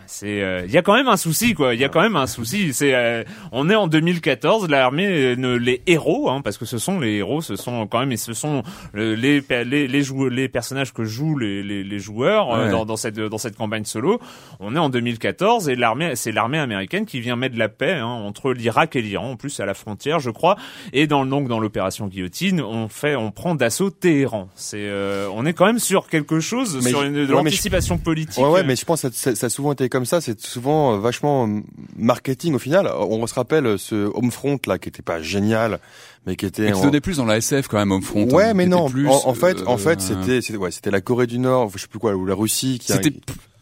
[0.06, 1.74] C'est, euh, il y a quand même un souci, quoi.
[1.74, 2.72] Il y a quand même un souci.
[2.72, 6.78] C'est, euh, on est en 2014, l'armée, euh, ne, les héros, hein, parce que ce
[6.78, 8.62] sont les héros, ce sont quand même, et ce sont
[8.96, 12.70] euh, les les les, les, jou- les personnages que jouent les les, les joueurs euh,
[12.70, 14.20] dans, dans cette dans cette campagne solo.
[14.60, 18.06] On est en 2014 et l'armée, c'est l'armée américaine qui vient mettre la paix hein,
[18.06, 20.56] entre l'Irak et l'Iran, en plus à la frontière, je crois.
[20.92, 24.48] Et dans donc dans l'opération Guillotine, on fait, on prend d'assaut Téhéran.
[24.54, 28.42] C'est, euh, on est quand même sur quelque chose, Mais sur une, de l'anticipation politique.
[28.44, 30.20] Ouais, ouais, mais je pense que ça, ça- ça a souvent été comme ça.
[30.20, 31.60] C'est souvent euh, vachement euh,
[31.96, 32.86] marketing au final.
[32.98, 35.80] On se rappelle euh, ce Homefront là qui était pas génial,
[36.26, 36.62] mais qui était.
[36.62, 38.28] Mais qui en- se donnait plus dans la SF quand même, Homefront.
[38.30, 38.88] Ouais, hein, mais non.
[38.90, 41.70] plus, en, en fait, en euh, fait, c'était, c'était, ouais, c'était la Corée du Nord,
[41.74, 42.92] je sais plus quoi, ou la Russie qui.
[42.92, 43.12] a- C'était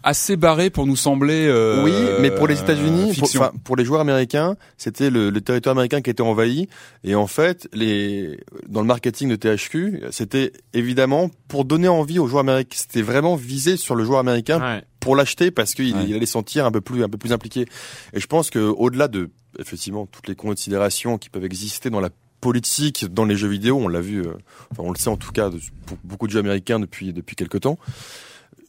[0.04, 1.46] assez barré pour nous sembler.
[1.48, 5.40] euh, oui, mais pour les États-Unis, pour, enfin, pour les joueurs américains, c'était le, le
[5.40, 6.68] territoire américain qui était envahi.
[7.02, 8.38] Et en fait, les,
[8.68, 12.76] dans le marketing de THQ, c'était évidemment pour donner envie aux joueurs américains.
[12.78, 14.82] C'était vraiment visé sur le joueur américain Ouais.
[15.00, 16.04] pour l'acheter parce qu'il Ouais.
[16.06, 17.66] il allait se sentir un peu plus un peu plus impliqué.
[18.12, 22.10] Et je pense que au-delà de effectivement toutes les considérations qui peuvent exister dans la
[22.40, 24.32] politique dans les jeux vidéo, on l'a vu, euh,
[24.70, 27.36] enfin on le sait en tout cas de- pour beaucoup de jeux américains depuis depuis
[27.36, 27.78] quelque temps.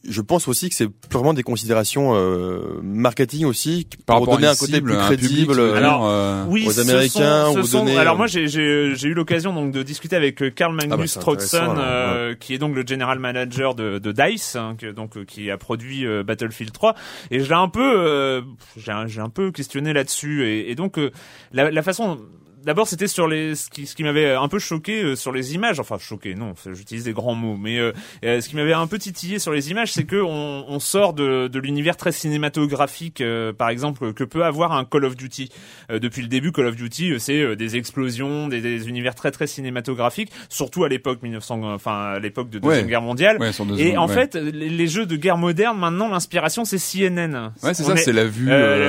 [0.08, 4.36] Je pense aussi que c'est purement des considérations euh, marketing aussi par pour rapport à
[4.38, 5.60] donner un côté cible, plus public, crédible.
[5.76, 9.08] Alors, euh, Oui, aux Américains, sont- vous sont- donnez, Alors euh, moi, j'ai j'ai j'ai
[9.08, 12.34] eu l'occasion donc de discuter avec euh, Karl Magnus Ah bah, Strockson, intéressant, alors, euh,
[12.34, 15.56] qui est donc le general manager de, de Dice, hein, que- donc euh, qui a
[15.58, 16.94] produit euh, Battlefield 3.
[17.30, 18.42] Et je l'ai un peu, euh,
[18.76, 20.46] j'ai un, j'ai un peu questionné là-dessus.
[20.46, 21.10] Et, et donc euh,
[21.52, 22.18] la, la façon
[22.66, 25.54] d'abord c'était sur les ce qui, ce qui m'avait un peu choqué euh, sur les
[25.54, 27.92] images, enfin choqué non, j'utilise des grands mots, mais euh,
[28.24, 31.14] euh, ce qui m'avait un peu titillé sur les images, c'est que on, on sort
[31.14, 32.12] de, de l'univers très
[32.50, 35.50] cinématographique, euh, par exemple que peut avoir un Call of Duty.
[35.90, 39.14] Euh, depuis le début, Call of Duty, euh, c'est euh, des explosions, des, des univers
[39.14, 42.90] très très cinématographiques, surtout à l'époque 1900, enfin à l'époque de deuxième Ouais.
[42.90, 43.38] guerre mondiale.
[43.38, 44.14] Ouais, sur deux Et en ouais.
[44.14, 47.52] fait, les, les jeux de guerre moderne, maintenant, l'inspiration, c'est CNN.
[47.62, 48.46] Ouais, c'est ça, est- c'est la vue.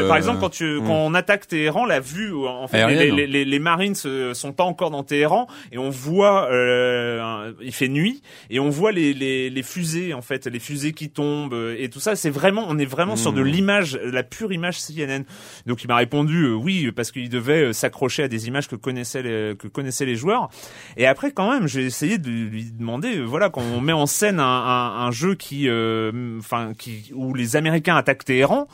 [0.07, 3.15] par exemple, quand tu quand on attaque Téhéran, la vue, en fait, les, Aérienne.
[3.15, 7.73] les, les, les Marines sont pas encore dans Téhéran et on voit, euh, un- il
[7.73, 11.53] fait nuit et on voit les, les, les fusées en fait, les fusées qui tombent
[11.53, 12.15] euh, et tout ça.
[12.15, 13.45] C'est vraiment, on est vraiment sur de Hmm.
[13.47, 15.23] l'image, la pure image CNN.
[15.65, 19.23] Donc il m'a répondu euh, oui parce qu'il devait s'accrocher à des images que connaissaient
[19.23, 20.49] les, que connaissaient les joueurs.
[20.95, 24.39] Et après quand même, j'ai essayé de lui demander, voilà, quand on met en scène
[24.39, 28.67] un, un, un jeu qui, euh, enfin, qui où les Américains attaquent Téhéran,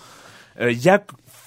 [0.62, 1.03] euh, il y a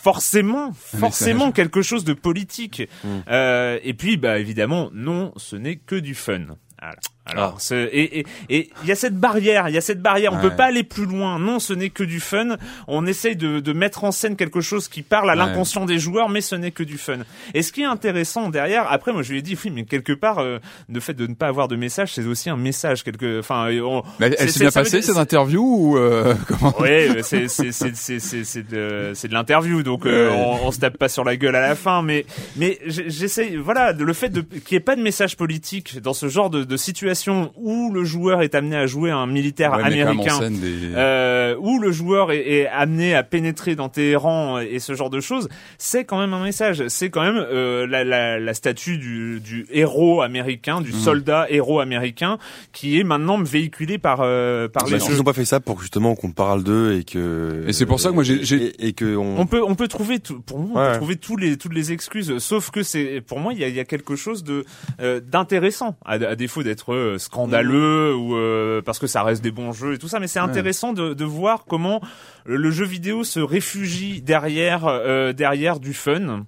[0.07, 2.89] forcément, forcément quelque chose de politique.
[3.29, 6.57] Euh, et puis, bah évidemment, non, ce n'est que du fun.
[6.81, 6.97] Voilà.
[7.27, 7.61] Alors, Ah.
[7.61, 10.33] ce- et et et il y a cette barrière, il y a cette barrière.
[10.33, 10.43] On Ouais.
[10.43, 11.39] peut pas aller plus loin.
[11.39, 12.57] Non, ce n'est que du fun.
[12.87, 15.39] On essaye de, de mettre en scène quelque chose qui parle à Ouais.
[15.39, 17.19] l'inconscient des joueurs, mais ce n'est que du fun.
[17.55, 20.13] Et ce qui est intéressant derrière, après, moi je lui ai dit, oui, mais quelque
[20.13, 20.59] part, euh,
[20.93, 23.03] le fait de ne pas avoir de message, c'est aussi un message.
[23.03, 27.49] Quelque, enfin, on- elle s'est bien passée cette interview ou euh, comment Ouais, euh, c'est
[27.49, 30.37] c'est c'est de c'est de l'interview, donc euh, Ouais.
[30.63, 32.25] on, on se tape pas sur la gueule à la fin, mais
[32.57, 36.29] mais j'essaye, voilà, le fait de qu'il n'y ait pas de message politique dans ce
[36.29, 37.16] genre de, de situation
[37.57, 40.51] où le joueur est amené à jouer un militaire Ouais, américain.
[40.51, 45.11] des- Euh, où le joueur est, est amené à pénétrer dans Téhéran et ce genre
[45.11, 45.49] de choses,
[45.79, 46.87] c'est quand même un message.
[46.89, 50.85] C'est quand même euh, la, la, la statue du, du héros américain, Mhm.
[50.85, 52.39] du soldat héros américain,
[52.73, 55.13] qui est maintenant véhiculé par euh, par Ah, les bah, Est-ce jeux.
[55.13, 58.01] qu'ils ont pas fait ça pour justement qu'on parle d'eux et que Et c'est pour
[58.01, 60.59] ça que moi, j'ai- et, et que on, On peut on peut trouver tout, pour
[60.59, 60.91] moi on Ouais.
[60.93, 63.69] peut trouver tous les toutes les excuses sauf que c'est pour moi il y a,
[63.69, 64.65] il y a quelque chose de
[65.01, 69.51] euh, d'intéressant à, à défaut d'être euh, scandaleux ou euh, parce que ça reste des
[69.51, 72.01] bons jeux et tout ça mais c'est intéressant de, de voir comment
[72.45, 76.45] le, jeu vidéo se réfugie derrière euh, derrière du fun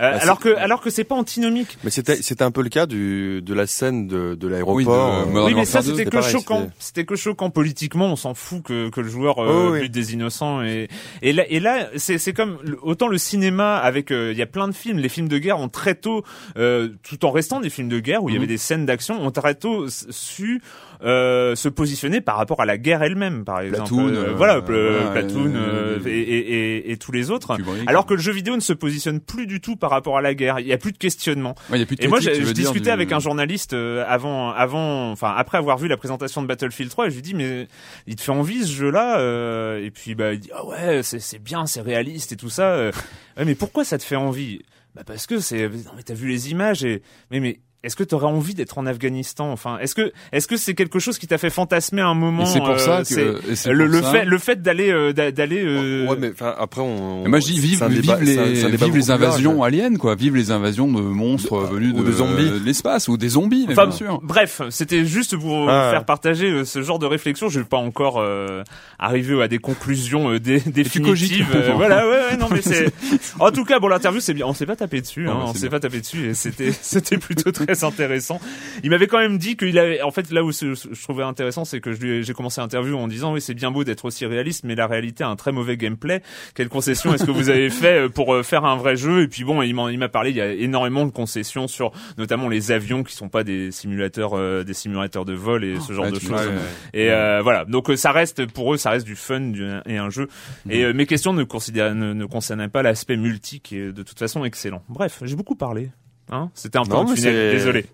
[0.00, 2.68] Euh, Bah, alors que alors que c'est pas antinomique Mais c'était c'était un peu le
[2.68, 4.84] cas du de la scène de de Oui, l'aéroport.
[4.86, 6.70] de euh, Modern oui, mais ça Warfare 2, c'était que pareil, choquant.
[6.78, 8.06] c'était- que choquant politiquement.
[8.06, 9.80] On s'en fout que, que le joueur euh, Oh, oui.
[9.80, 10.62] bute des innocents.
[10.62, 10.86] Et,
[11.22, 14.12] et là, et là, c'est c'est comme autant le cinéma avec.
[14.12, 14.98] euh, Il y a plein de films.
[14.98, 16.22] Les films de guerre ont très tôt,
[16.56, 19.20] euh, tout en restant des films de guerre où il y avait des scènes d'action,
[19.20, 20.62] ont très tôt su
[21.02, 23.90] euh, se positionner par rapport à la guerre elle-même, par exemple.
[23.90, 27.56] Platoon, Euh, euh, voilà, voilà, Platoon euh, euh, et, et, et, et tous les autres.
[27.56, 27.88] Kubrick.
[27.88, 30.34] Alors que le jeu vidéo ne se positionne plus du tout par rapport à la
[30.34, 30.58] guerre.
[30.60, 31.54] Il y a plus de questionnement.
[31.70, 34.04] Ouais, il y a plus de Et moi, je discutais du- avec un journaliste euh,
[34.08, 37.34] avant, avant, enfin après avoir vu la présentation de Battlefield 3, et je lui dis
[37.34, 37.68] mais
[38.06, 41.42] il te fait envie ce jeu-là euh, Et puis bah il dit ah ouais c'est
[41.42, 42.70] bien, c'est réaliste et tout ça.
[42.72, 42.92] euh.
[43.38, 44.62] Ouais, mais pourquoi ça te fait envie?
[44.96, 48.02] Bah parce que c'est non mais t'as vu les images et mais mais est-ce que
[48.04, 51.26] tu aurais envie d'être en Afghanistan Enfin, est-ce que est-ce que c'est quelque chose qui
[51.26, 54.24] t'a fait fantasmer un moment Et c'est pour euh, ça c'est- que c'est le, fait
[54.24, 57.24] le fait d'aller euh, d'a- d'aller euh, Ouais, mais enfin après on.
[57.24, 61.62] Et moi je dis vive, vive les, invasions aliens quoi, vive les invasions de monstres
[61.68, 62.50] De- venus de, de zombies.
[62.50, 64.20] de l'espace ou des zombies, bien sûr.
[64.22, 65.90] bref, c'était juste pour Ah.
[65.92, 67.48] faire partager euh, ce genre de réflexion.
[67.48, 68.62] Je vais pas encore euh,
[68.98, 71.46] arriver à des conclusions euh, dé- définitives.
[71.54, 72.92] Euh, voilà, ouais, ouais, non, mais c'est.
[73.40, 74.46] En tout cas, bon, l'interview, c'est bien.
[74.46, 75.28] On s'est pas tapé dessus.
[75.28, 78.40] Hein, on s'est pas tapé dessus et c'était c'était plutôt très intéressant.
[78.82, 80.02] Il m'avait quand même dit qu'il avait.
[80.02, 83.40] En fait, là où je trouvais intéressant, c'est que j'ai commencé l'interview en disant oui,
[83.40, 86.22] c'est bien beau d'être aussi réaliste, mais la réalité a un très mauvais gameplay.
[86.54, 89.22] Quelle concession est-ce que vous avez fait euh, pour euh, faire un vrai jeu?
[89.22, 90.30] Et puis bon, il m'a parlé.
[90.30, 94.34] Il y a énormément de concessions sur notamment les avions qui sont pas des simulateurs,
[94.34, 96.50] euh, des simulateurs de vol et ce genre Ouais, de choses.
[96.94, 100.10] Et euh, voilà, donc ça reste pour eux, ça reste du fun du- et un
[100.10, 100.28] jeu.
[100.70, 104.44] Et euh, mes questions ne, ne concernaient pas l'aspect multi qui est de toute façon
[104.44, 104.82] excellent.
[104.88, 105.90] Bref, j'ai beaucoup parlé.
[106.30, 106.50] Hein?
[106.54, 107.86] C'était un peu Non, un tunnel, désolé.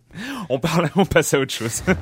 [0.49, 1.83] On parle, on passe à autre chose.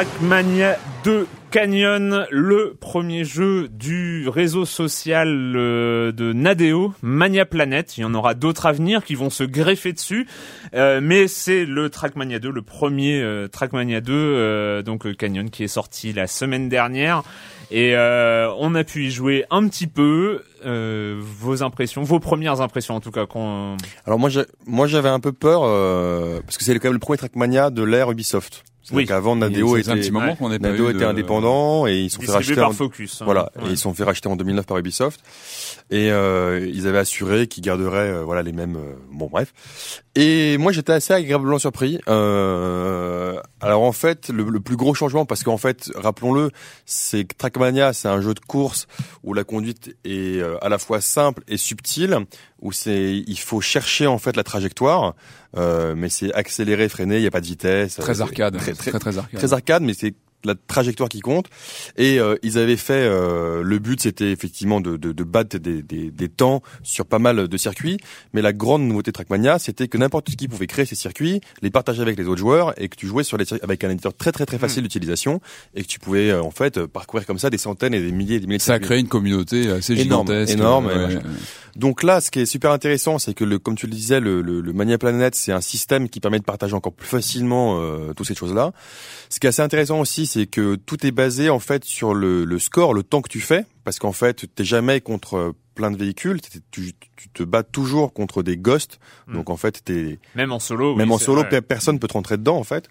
[0.00, 7.98] Trackmania 2 Canyon, le premier jeu du réseau social euh, de Nadeo, Mania Planet.
[7.98, 10.26] Il y en aura d'autres à venir qui vont se greffer dessus,
[10.72, 15.50] Euh, mais c'est le Trackmania 2, le premier euh, Trackmania 2, euh, donc euh, Canyon,
[15.50, 17.22] qui est sorti la semaine dernière.
[17.70, 20.42] Et on a pu y jouer un petit peu.
[20.64, 23.26] Vos impressions, vos premières impressions en tout cas.
[24.06, 24.30] Alors moi,
[24.66, 25.60] moi j'avais un peu peur
[26.42, 28.64] parce que c'est quand même le premier Trackmania de l'ère Ubisoft.
[28.92, 29.06] Oui.
[29.06, 32.10] Qu'avant Nadeo un était petit moment qu'on n'est pas Nadeo était de- indépendant et ils
[32.10, 33.20] se sont fait racheter par en, Focus.
[33.20, 33.24] hein.
[33.24, 33.68] Voilà, Ouais.
[33.68, 35.20] et ils se sont fait racheter en 2009 par Ubisoft.
[35.90, 38.76] Et euh, ils avaient assuré qu'ils garderaient euh, voilà les mêmes.
[38.76, 39.52] euh, bon bref.
[40.16, 42.00] Et moi j'étais assez agréablement surpris.
[42.08, 46.50] Euh, alors en fait le, le plus gros changement parce qu'en fait rappelons-le
[46.86, 48.86] c'est que Trackmania c'est un jeu de course
[49.22, 52.18] où la conduite est euh, à la fois simple et subtile
[52.60, 55.14] où c'est il faut chercher en fait la trajectoire
[55.56, 58.56] euh, mais c'est accéléré freiner il y a pas de vitesse Très C'est arcade.
[58.56, 59.38] très très très, très arcade.
[59.40, 61.48] très arcade, mais c'est la trajectoire qui compte.
[61.98, 65.82] Et euh, ils avaient fait euh, le but, c'était effectivement de, de, de battre des,
[65.82, 67.98] des, des temps sur pas mal de circuits.
[68.32, 71.68] Mais la grande nouveauté de Trackmania, c'était que n'importe qui pouvait créer ces circuits, les
[71.70, 74.14] partager avec les autres joueurs, et que tu jouais sur les circuits avec un éditeur
[74.16, 74.60] très très très Hmm.
[74.60, 75.42] facile d'utilisation,
[75.74, 78.10] et que tu pouvais euh, en fait euh, parcourir comme ça des centaines et des
[78.12, 78.86] milliers et des milliers de Ça a circuits.
[78.88, 80.52] créé une communauté assez Énorme, gigantesque.
[80.54, 81.22] énorme, Ouais, et ouais.
[81.76, 84.42] Donc là, ce qui est super intéressant, c'est que le, comme tu le disais, le,
[84.42, 88.12] le, le Mania Planet, c'est un système qui permet de partager encore plus facilement euh,
[88.14, 88.72] toutes ces choses-là.
[89.28, 92.44] Ce qui est assez intéressant aussi, c'est que tout est basé en fait sur le,
[92.44, 95.90] le score, le temps que tu fais, parce qu'en fait, t'es jamais contre euh, plein
[95.90, 98.98] de véhicules, tu, tu te bats toujours contre des ghosts.
[99.28, 99.34] Mm.
[99.34, 100.94] Donc en fait, t'es Même en solo.
[100.96, 101.62] même oui, en solo, vrai.
[101.62, 102.88] personne peut te rentrer dedans en fait.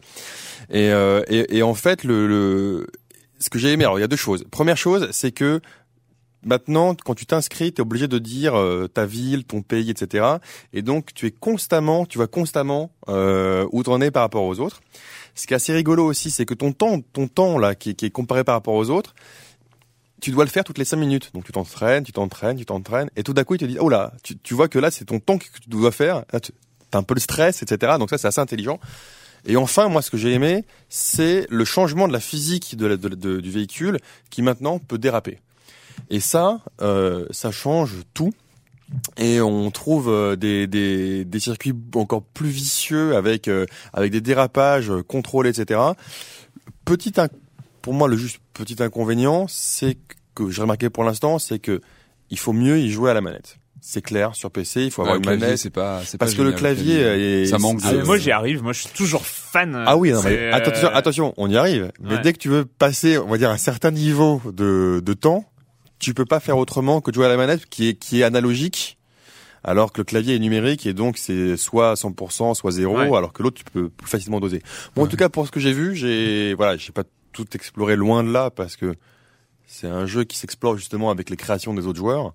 [0.69, 2.87] Et, euh, et, et en fait, le, le
[3.39, 4.43] ce que j'ai aimé, alors il y a deux choses.
[4.51, 5.61] Première chose, c'est que
[6.43, 10.25] maintenant, quand tu t'inscris, tu es obligé de dire euh, ta ville, ton pays, etc.
[10.73, 14.59] Et donc, tu es constamment, tu vas constamment euh, où t'en es par rapport aux
[14.59, 14.81] autres.
[15.35, 18.05] Ce qui est assez rigolo aussi, c'est que ton temps, ton temps là, qui, qui
[18.05, 19.15] est comparé par rapport aux autres,
[20.21, 21.31] tu dois le faire toutes les cinq minutes.
[21.33, 23.87] Donc tu t'entraînes, tu t'entraînes, tu t'entraînes, et tout d'un coup, il te dit, oh
[23.89, 26.23] là, tu, tu vois que là, c'est ton temps que tu dois faire.
[26.33, 26.51] Là, tu
[26.91, 27.93] as un peu le stress, etc.
[27.99, 28.79] Donc ça, c'est assez intelligent.
[29.45, 32.97] Et enfin, moi, ce que j'ai aimé, c'est le changement de la physique de la-
[32.97, 33.97] de- de- du véhicule
[34.29, 35.39] qui maintenant peut déraper.
[36.09, 38.31] Et ça, euh, ça change tout.
[39.17, 44.21] Et on trouve euh, des, des, des circuits encore plus vicieux avec euh, avec des
[44.21, 45.79] dérapages euh, contrôlés, etc.
[46.85, 47.29] Petit inc-
[47.81, 49.97] pour moi, le juste petit inconvénient, c'est
[50.35, 51.81] que j'ai remarqué pour l'instant, c'est que
[52.31, 53.57] il faut mieux y jouer à la manette.
[53.81, 56.31] C'est clair sur PC, il faut avoir le une clavier, manette c'est pas, c'est parce
[56.31, 56.99] pas que le génial, clavier
[57.43, 59.81] est Ça manque Ah, de- mais moi j'y arrive, moi je suis toujours fan.
[59.87, 61.91] Ah oui, non, mais euh, attention, attention, on y arrive.
[62.01, 65.45] Mais dès que tu veux passer, on va dire, un certain niveau de, de temps,
[65.99, 68.23] tu peux pas faire autrement que de jouer à la manette qui est, qui est
[68.23, 68.97] analogique.
[69.61, 73.17] Alors que le clavier est numérique et donc c'est soit 100%, soit 0, Ouais.
[73.17, 74.61] alors que l'autre tu peux plus facilement doser.
[74.95, 77.97] Bon, en tout cas pour ce que j'ai vu, j'ai voilà, j'ai pas tout exploré
[77.97, 78.95] loin de là parce que
[79.67, 82.33] c'est un jeu qui s'explore justement avec les créations des autres joueurs.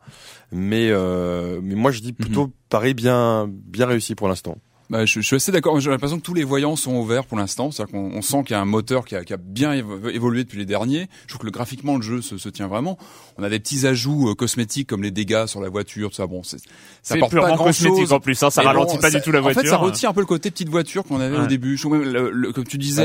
[0.53, 4.59] Mais euh, mais moi je dis plutôt pareil bien bien réussi pour l'instant.
[4.95, 5.81] Bah, je, je suis assez d'accord.
[5.81, 7.73] J'ai l'impression que tous les voyants sont ouverts pour l'instant.
[7.73, 10.09] C'est-à-dire qu'on on sent qu'il y a un moteur qui a, qui a bien évo-
[10.09, 11.09] évolué depuis les derniers.
[11.27, 12.97] Je trouve que le graphiquement, le jeu se, se tient vraiment.
[13.37, 16.29] On a des petits ajouts euh, cosmétiques comme les dégâts sur la voiture, tout ça.
[16.29, 16.65] Bon, c'est, ça
[17.03, 18.13] C'est apporte pas grand cosmétique chose.
[18.13, 19.59] en plus, hein, ça ralentit bon, pas ça- du tout la voiture.
[19.61, 21.77] En fait, ça retire un peu le côté petite voiture qu'on avait au début.
[21.77, 23.03] Je trouve même le, le- comme tu disais,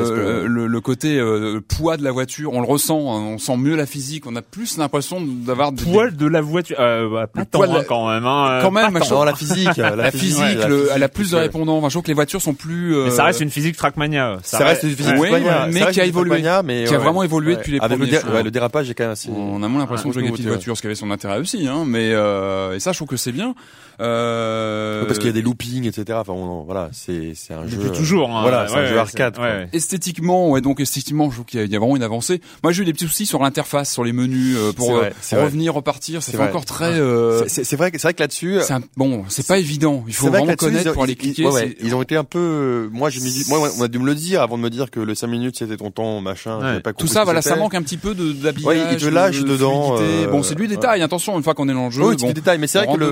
[0.00, 0.10] aussi.
[0.12, 3.38] que- le, le, le côté euh, poids de la voiture, on le ressent, hein, on
[3.38, 4.24] sent mieux la physique.
[4.28, 7.70] On a plus l'impression d'avoir des, Poil de la voiture, euh, bah, pas tant poil
[7.70, 8.24] de hein, la- quand même.
[8.24, 9.24] Hein, Quand même, pas je tant.
[9.24, 11.78] La physique, la, physique, la le- physique, a plus de répondants.
[11.78, 12.94] Enfin, je trouve que les voitures sont plus.
[12.94, 14.38] euh, Mais ça reste une physique Trackmania.
[14.42, 16.42] Ça, reste une physique Ouais, Trackmania, mais qui a évolué.
[16.64, 17.58] Mais Qui a vraiment évolué ouais.
[17.58, 19.28] depuis les Avec le, premiers ouais, le dérapage est quand même assez.
[19.30, 21.38] On a moins l'impression de jouer avec des petites voitures, ce qui avait son intérêt
[21.38, 21.84] aussi, hein.
[21.86, 23.54] Mais euh, et ça, je trouve que c'est bien.
[24.00, 26.18] Euh, Parce qu'il y a des loopings, etc.
[26.20, 27.76] Enfin, on- voilà, c'est c'est un jeu.
[27.76, 28.30] Depuis toujours.
[28.30, 29.36] Hein, Voilà, c'est un ouais, jeu ouais, arcade.
[29.38, 29.68] ouais, ouais.
[29.72, 32.40] Esthétiquement, ouais, donc esthétiquement, je trouve qu'il y, a- il y a vraiment une avancée.
[32.62, 35.44] Moi, j'ai eu des petits soucis sur l'interface, sur les menus, euh, pour vrai, euh,
[35.44, 36.22] revenir, repartir.
[36.22, 36.92] C'est encore très.
[36.98, 38.58] euh, C'est- vrai, que- c'est vrai que là-dessus.
[38.62, 40.04] c'est un- bon, c'est pas évident.
[40.06, 41.44] Il faut vraiment connaître pour aller cliquer.
[41.80, 42.38] ils ont été un peu.
[42.38, 43.44] euh, Moi, j'ai mis.
[43.48, 45.56] Moi, on a dû me le dire avant de me dire que le 5 minutes
[45.58, 46.80] c'était ton temps, machin.
[46.82, 48.66] Pas Tout ça, voilà, ça manque un petit peu de d'habillage.
[48.66, 49.96] Ouais, il te lâche de dedans,
[50.30, 51.02] Bon, c'est du détail.
[51.02, 52.84] Attention, une fois qu'on est dans le jeu, Oui, c'est du détail, mais c'est on
[52.84, 53.08] vrai que le.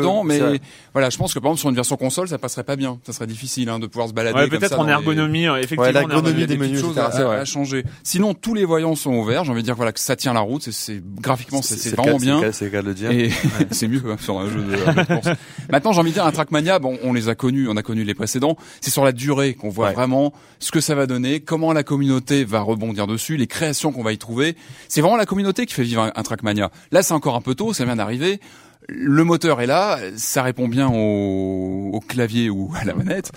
[0.92, 2.98] Voilà, je pense que par exemple sur une version console, ça passerait pas bien.
[3.04, 4.38] Ça serait difficile hein, de pouvoir se balader.
[4.38, 5.82] Ouais, peut-être ça en les- ergonomie, euh, effectivement.
[5.84, 7.36] Ouais, l'ergonomie des des petites menus, choses etc., à, vrai.
[7.38, 7.84] à changer.
[8.02, 9.44] Sinon, tous les voyants sont ouverts.
[9.44, 10.62] J'ai envie de dire voilà que ça tient la route.
[10.62, 12.38] C'est, c'est graphiquement, c'est, vraiment bien.
[12.40, 13.10] c'est le cas- C'est le cas de le dire.
[13.10, 13.30] Et
[13.70, 15.36] c'est mieux quand sur un jeu de, de course.
[15.70, 16.78] Maintenant, j'ai envie de dire un Trackmania.
[16.78, 18.56] Bon, on les a connus, on a connu les précédents.
[18.80, 19.92] C'est sur la durée qu'on voit Ouais.
[19.94, 24.02] vraiment ce que ça va donner, comment la communauté va rebondir dessus, les créations qu'on
[24.02, 24.56] va y trouver.
[24.88, 26.70] C'est vraiment la communauté qui fait vivre un, un Trackmania.
[26.92, 28.40] Là, c'est encore un peu tôt, ça vient d'arriver.
[28.88, 33.32] Le moteur est là, ça répond bien au, clavier ou à la manette.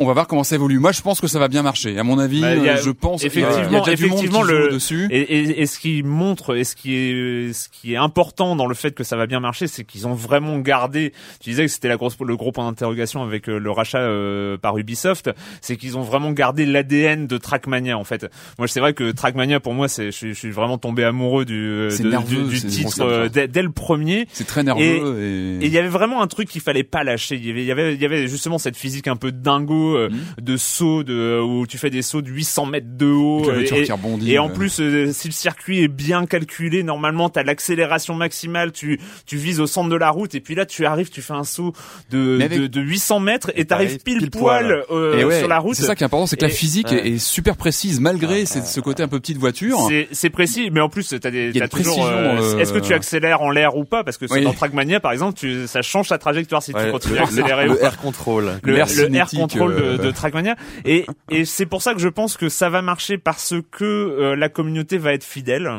[0.00, 0.78] On va voir comment ça évolue.
[0.78, 1.98] Moi, je pense que ça va bien marcher.
[1.98, 3.96] À mon avis, Bah, a- euh, je pense qu'il y a- effectivement, il y a
[3.96, 5.08] déjà du monde qui effectivement, joue le- dessus.
[5.10, 8.66] Et, et, et ce qui montre, et ce qui est, ce qui est important dans
[8.66, 11.12] le fait que ça va bien marcher, c'est qu'ils ont vraiment gardé.
[11.40, 14.56] Tu disais que c'était la grosse, le gros point d'interrogation avec euh, le rachat euh,
[14.56, 15.30] par Ubisoft,
[15.60, 17.98] c'est qu'ils ont vraiment gardé l'ADN de Trackmania.
[17.98, 20.78] En fait, moi, c'est vrai que Trackmania, pour moi, c'est, je, suis- je suis vraiment
[20.78, 24.28] tombé amoureux du, C'est de- nerveux, du, titre euh, dès, dès le premier.
[24.32, 24.80] C'est très nerveux
[25.20, 27.34] et, Et il y avait vraiment un truc qu'il fallait pas lâcher.
[27.34, 29.87] Il y avait, il y avait, il y avait justement cette physique un peu dingo
[29.96, 30.18] euh, Mhm.
[30.44, 33.48] de saut de où tu fais des sauts de 800 mètres de haut.
[33.48, 36.82] Euh, voiture et, qui rebondit, et en plus, euh, si le circuit est bien calculé,
[36.82, 38.72] normalement, t'as l'accélération maximale.
[38.72, 41.32] Tu, tu vises au centre de la route et puis là, tu arrives, tu fais
[41.34, 41.72] un saut
[42.10, 44.98] de, avec- de, de 800 mètres et Et t'arrives t'arrives pile, pile poil, poil.
[44.98, 45.74] euh, Et ouais, sur la route.
[45.74, 47.08] C'est ça qui est important, c'est que la Et- physique ouais.
[47.08, 49.88] est, est super précise malgré ce, ce côté un peu petite voiture.
[50.12, 52.06] C'est, précis, mais en plus t'as des, Il y a t'as une toujours.
[52.06, 54.04] euh, Est-ce que tu accélères en l'air ou pas?
[54.04, 54.42] Parce que Oui.
[54.44, 57.68] dans Trackmania, par exemple, tu, ça change ta trajectoire si tu continues le, à accélérer
[57.68, 57.86] ou le pas.
[57.86, 58.52] air control.
[58.62, 58.78] le, le
[59.16, 62.48] air control de, euh, de Trackmania et et c'est pour ça que je pense que
[62.48, 65.70] ça va marcher parce que euh, la communauté va être fidèle.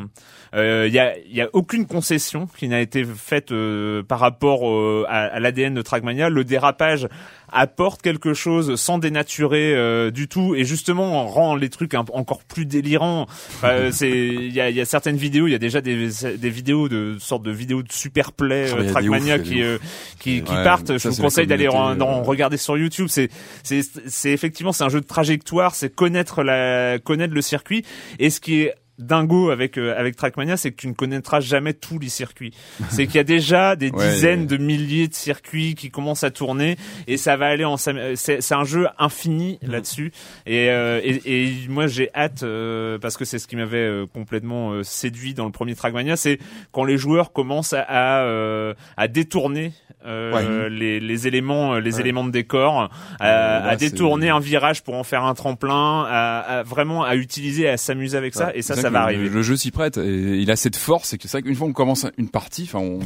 [0.53, 5.05] Il y a y a aucune concession qui n'a été faite euh, par rapport euh,
[5.07, 6.29] à, à l'ADN de Trackmania.
[6.29, 7.07] Le dérapage
[7.51, 12.43] apporte quelque chose sans dénaturer euh, du tout et justement rend les trucs un- encore
[12.43, 13.23] plus délirants.
[13.23, 16.09] Enfin, euh, c'est il y a, y a certaines vidéos, il y a déjà des,
[16.37, 19.77] des vidéos de sortes de vidéos de super play Ah, euh, Trackmania ouf, qui, euh,
[20.19, 20.97] qui qui Ouais, partent.
[20.97, 23.07] Je vous conseille d'aller en, en euh, regarder sur YouTube.
[23.09, 23.29] C'est
[23.63, 27.83] c'est c'est effectivement c'est un jeu de trajectoire, c'est connaître la connaître le circuit
[28.19, 31.73] et ce qui est dingo avec euh, avec Trackmania, c'est que tu ne connaîtras jamais
[31.73, 32.53] tous les circuits.
[32.89, 34.45] C'est qu'il y a déjà des Ouais, dizaines ouais.
[34.45, 38.41] de milliers de circuits qui commencent à tourner et ça va aller en euh, c'est
[38.41, 40.11] c'est un jeu infini là-dessus
[40.45, 44.05] et, euh, et et moi j'ai hâte euh, parce que c'est ce qui m'avait euh,
[44.05, 46.37] complètement euh, séduit dans le premier Trackmania, c'est
[46.71, 49.73] quand les joueurs commencent à à, euh, à détourner
[50.05, 52.01] euh, les les éléments les Ouais.
[52.01, 56.59] éléments de décor, à, là, à détourner un virage pour en faire un tremplin, à,
[56.59, 59.29] à vraiment à utiliser, à s'amuser avec ça, et ça, ça que va le- arriver.
[59.29, 61.67] Le jeu s'y prête et il a cette force, c'est que c'est vrai qu'une fois
[61.67, 62.99] qu'on commence une partie, enfin on,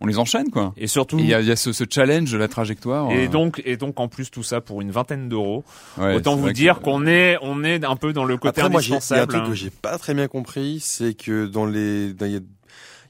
[0.00, 0.74] on les enchaîne quoi.
[0.76, 3.10] Et surtout, Et Il y a, il y a ce, ce challenge de la trajectoire.
[3.12, 5.64] et euh, donc, et donc en plus tout ça pour une vingtaine d'euros.
[5.98, 8.80] ouais, Autant vous dire qu'on est, on est un peu dans le côté Après, moi,
[8.80, 9.32] j'ai- il y a un indispensable.
[9.32, 9.48] truc hein.
[9.50, 12.40] que j'ai pas très bien compris, c'est que dans les, dans- il y a,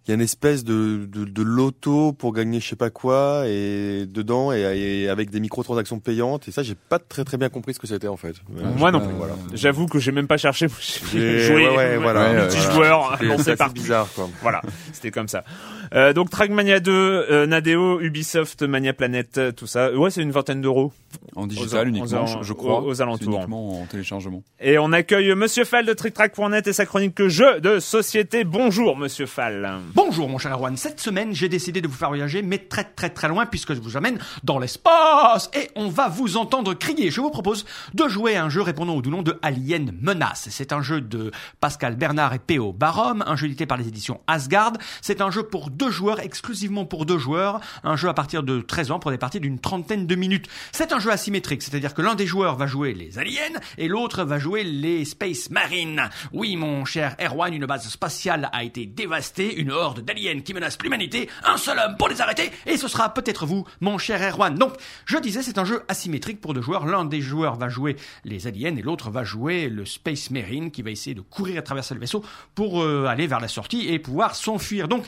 [0.07, 3.45] il y a une espèce de, de, de loto pour gagner je sais pas quoi
[3.47, 7.49] et dedans et, et avec des microtransactions payantes et ça j'ai pas très très bien
[7.49, 8.35] compris ce que c'était en fait.
[8.77, 9.15] Moi non sais plus.
[9.17, 9.35] Voilà.
[9.55, 10.67] J'avoue que j'ai même pas cherché.
[11.13, 12.33] J'ai joué, ouais, ouais, voilà.
[12.35, 14.29] Multijoueur, lancé c'est bizarre quoi.
[14.43, 14.61] Voilà,
[14.93, 15.43] c'était comme ça.
[15.93, 19.93] Euh, donc Trackmania 2, euh, Nadeo, Ubisoft, Mania Planet, euh, tout ça.
[19.93, 20.93] Ouais, c'est une vingtaine d'euros.
[21.37, 22.83] En digital aux- uniquement, aux- je, je crois.
[22.83, 23.19] aux alentours.
[23.33, 24.43] C'est uniquement en téléchargement.
[24.61, 28.45] Et on accueille Monsieur Fall de TrickTrack.net et sa chronique jeu de société.
[28.45, 29.79] Bonjour Monsieur Fall.
[29.95, 33.11] Bonjour mon cher Erwan, cette semaine j'ai décidé de vous faire voyager mais très très
[33.11, 37.11] très loin puisque je vous amène dans l'espace et on va vous entendre crier.
[37.11, 40.49] Je vous propose de jouer à un jeu répondant au doux nom de Alien Menace.
[40.51, 42.73] C'est un jeu de Pascal Bernard et P.O.
[42.73, 44.73] Barom, un jeu édité par les éditions Asgard.
[45.01, 48.61] C'est un jeu pour deux joueurs, exclusivement pour deux joueurs, un jeu à partir de
[48.61, 50.49] 13 ans pour des parties d'une trentaine de minutes.
[50.73, 54.25] C'est un jeu asymétrique, c'est-à-dire que l'un des joueurs va jouer les aliens et l'autre
[54.25, 56.09] va jouer les Space Marines.
[56.33, 60.79] Oui mon cher Erwan, une base spatiale a été dévastée, une horde d'aliens qui menace
[60.83, 64.55] l'humanité, un seul homme pour les arrêter, et ce sera peut-être vous, mon cher Erwan.
[64.55, 64.75] Donc,
[65.07, 66.87] je disais, c'est un jeu asymétrique pour deux joueurs.
[66.87, 70.83] L'un des joueurs va jouer les aliens et l'autre va jouer le Space Marine qui
[70.83, 73.99] va essayer de courir à travers le vaisseau pour euh, aller vers la sortie et
[73.99, 74.89] pouvoir s'enfuir.
[74.89, 75.05] Donc,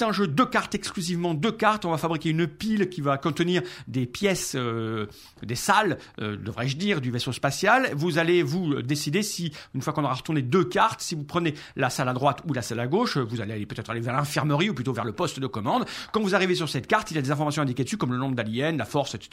[0.00, 1.84] c'est un jeu de cartes, exclusivement deux cartes.
[1.84, 5.04] On va fabriquer une pile qui va contenir des pièces, euh,
[5.42, 7.90] des salles, euh, devrais-je dire, du vaisseau spatial.
[7.94, 11.52] Vous allez vous décider si, une fois qu'on aura retourné deux cartes, si vous prenez
[11.76, 14.70] la salle à droite ou la salle à gauche, vous allez peut-être aller vers l'infirmerie
[14.70, 15.84] ou plutôt vers le poste de commande.
[16.12, 18.18] Quand vous arrivez sur cette carte, il y a des informations indiquées dessus comme le
[18.18, 19.28] nombre d'aliens, la force, etc.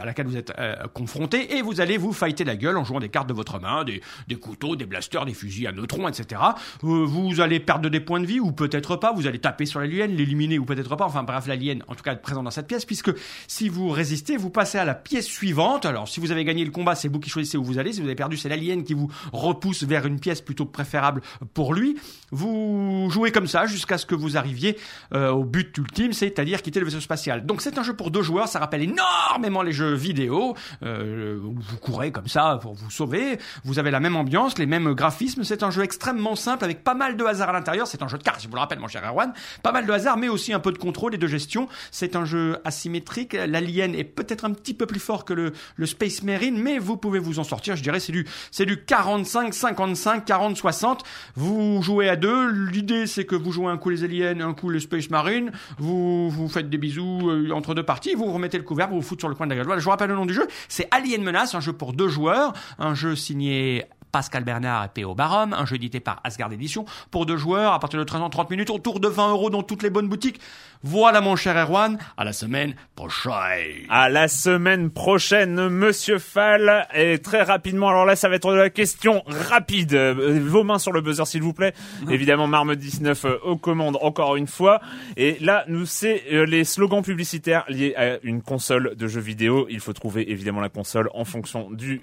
[0.00, 3.00] à laquelle vous êtes euh, confronté et vous allez vous fighter la gueule en jouant
[3.00, 4.00] des cartes de votre main, des,
[4.36, 6.40] couteaux, des blasters, des fusils à neutrons, etc.
[6.80, 9.12] Vous allez perdre des points de vie ou peut-être pas.
[9.12, 11.04] Vous allez taper sur l'alien, l'éliminer ou peut-être pas.
[11.04, 13.10] Enfin bref, l'alien, en tout cas, présent dans cette pièce puisque
[13.48, 15.86] si vous résistez, vous passez à la pièce suivante.
[15.86, 17.92] Alors si vous avez gagné le combat, c'est vous qui choisissez où vous allez.
[17.92, 21.22] Si vous avez perdu, c'est l'alien qui vous repousse vers une pièce plutôt préférable
[21.54, 21.96] pour lui.
[22.30, 24.76] Vous jouez comme ça jusqu'à ce que vous arriviez
[25.12, 27.46] euh, au but ultime, c'est-à-dire quitter le vaisseau spatial.
[27.46, 30.54] Donc c'est un jeu pour deux joueurs, ça rappelle énormément les jeux vidéo.
[30.82, 33.38] Euh, vous courez comme ça pour vous sauver.
[33.64, 35.44] Vous avez la même ambiance, les mêmes graphismes.
[35.44, 37.86] C'est un jeu extrêmement simple avec pas mal de hasard à l'intérieur.
[37.86, 39.32] C'est un jeu de cartes, je vous le rappelle, mon cher Erwan.
[39.62, 41.68] Pas mal de hasard, mais aussi un peu de contrôle et de gestion.
[41.90, 43.34] C'est un jeu asymétrique.
[43.34, 45.52] L'Alien est peut-être un petit peu plus fort que le,
[45.86, 47.76] Space Marine, mais vous pouvez vous en sortir.
[47.76, 51.04] Je dirais c'est du c'est du 45, 55, 40, 60.
[51.36, 52.50] Vous jouez à deux.
[52.50, 55.52] L'idée c'est que vous jouez un coup les aliens, un coup le Space Marine.
[55.78, 58.14] Vous vous faites des bisous euh, entre deux parties.
[58.14, 59.66] Vous remettez le couvert, vous vous foutez sur le coin de la gueule.
[59.66, 60.46] Voilà, je vous rappelle le nom du jeu.
[60.68, 65.14] C'est Alien Menace, un jeu pour deux joueurs, un jeu signé Pascal Bernard et P.O.
[65.14, 68.30] Barum, un jeu édité par Asgard Edition, pour deux joueurs, à partir de 13 ans
[68.30, 70.40] 30 minutes, autour de 20 euros dans toutes les bonnes boutiques.
[70.82, 73.86] Voilà mon cher Erwan, à la semaine prochaine.
[73.88, 76.86] À la semaine prochaine, Monsieur Fall.
[76.94, 79.94] Et très rapidement, alors là, ça va être la question rapide.
[79.94, 81.74] Euh, Vos mains sur le buzzer, s'il vous plaît.
[82.10, 84.80] Évidemment, Marme 19 euh, aux commandes, encore une fois.
[85.16, 89.66] Et là, nous, c'est euh, les slogans publicitaires liés à une console de jeux vidéo.
[89.70, 92.02] Il faut trouver, évidemment, la console en fonction du...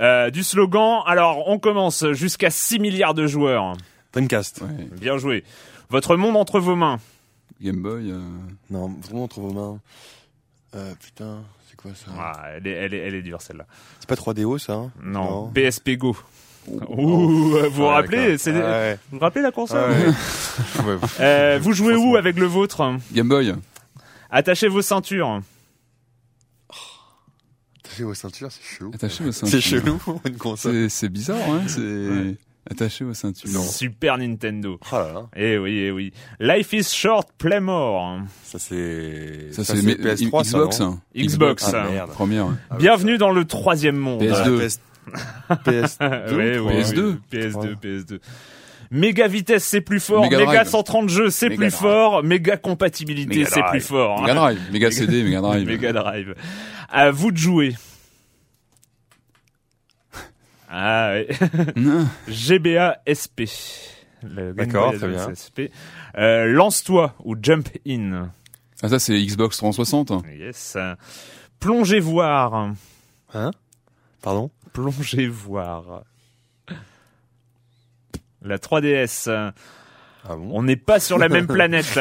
[0.00, 1.00] euh, du slogan.
[1.06, 3.76] Alors, on commence jusqu'à 6 milliards de joueurs.
[4.12, 4.62] Dreamcast.
[4.62, 4.84] Ouais.
[5.00, 5.44] Bien joué.
[5.90, 6.98] Votre monde entre vos mains.
[7.60, 8.10] Game Boy.
[8.10, 8.18] euh,
[8.70, 9.78] Non, vraiment entre vos mains.
[10.74, 12.10] Euh, putain, c'est quoi ça?
[12.18, 13.66] Ah, elle, est, elle, est, elle est dure, celle-là.
[14.00, 14.90] C'est pas 3DO ça hein?
[15.02, 16.16] Non, PSP Go.
[16.66, 18.98] Ouh, vous vous Ouais, rappelez c'est Ah ouais.
[19.10, 19.92] Vous vous rappelez la console?
[19.92, 20.96] Ah ouais.
[21.20, 22.96] Euh, Vous jouez où avec le vôtre?
[23.12, 23.54] Game Boy.
[24.30, 25.40] Attachez vos ceintures.
[27.94, 28.90] Attaché aux ceintures, c'est chelou.
[28.94, 29.48] Attaché aux ceintures.
[29.48, 30.90] C'est chelou pour une console.
[30.90, 31.62] C'est bizarre, hein.
[31.66, 32.34] C'est Ouais.
[32.70, 33.48] attaché aux ceintures.
[33.60, 34.78] Super Nintendo.
[34.90, 35.26] Oh là là.
[35.36, 36.12] Eh oui, eh oui.
[36.40, 38.18] Life is short, play more.
[38.42, 39.52] Ça c'est.
[39.52, 40.76] Ça, c'est mais- PS3 Xbox.
[40.78, 41.00] ça, non hein.
[41.16, 41.70] Xbox.
[41.72, 42.10] Ah merde.
[42.10, 42.48] Première.
[42.70, 42.76] Ah.
[42.76, 44.22] Bienvenue dans le troisième monde.
[44.22, 44.58] PS2.
[44.66, 44.80] PS...
[45.64, 45.98] PS...
[46.00, 47.16] Ouais, ou oui, trois oui.
[47.32, 47.76] PS2.
[47.76, 48.18] PS2, PS2.
[48.90, 50.22] Méga vitesse, c'est plus fort.
[50.22, 50.68] Mega Méga Drive.
[50.68, 51.72] 130 jeux, c'est plus Drive.
[51.72, 52.22] fort.
[52.22, 54.18] Méga compatibilité, Mega c'est plus fort.
[54.18, 54.22] hein.
[54.22, 54.60] Mega Drive.
[54.72, 55.66] Mega CD, Mega Drive.
[55.66, 56.34] Mega Drive.
[56.88, 57.74] À vous de jouer.
[60.76, 61.28] Ah ouais.
[61.76, 62.08] Non.
[62.26, 63.46] GBA SP.
[64.24, 65.28] D'accord, très bien.
[66.18, 68.30] Euh, Lance-toi ou Jump In.
[68.82, 70.24] Ah, ça, c'est Xbox 360.
[70.36, 70.76] Yes.
[71.60, 72.72] Plongez voir.
[73.34, 73.52] Hein?
[74.20, 74.50] Pardon?
[74.72, 76.02] Plongez voir.
[78.42, 79.28] La 3DS.
[79.28, 79.52] Ah
[80.36, 80.50] bon?
[80.52, 82.00] On n'est pas sur la même planète.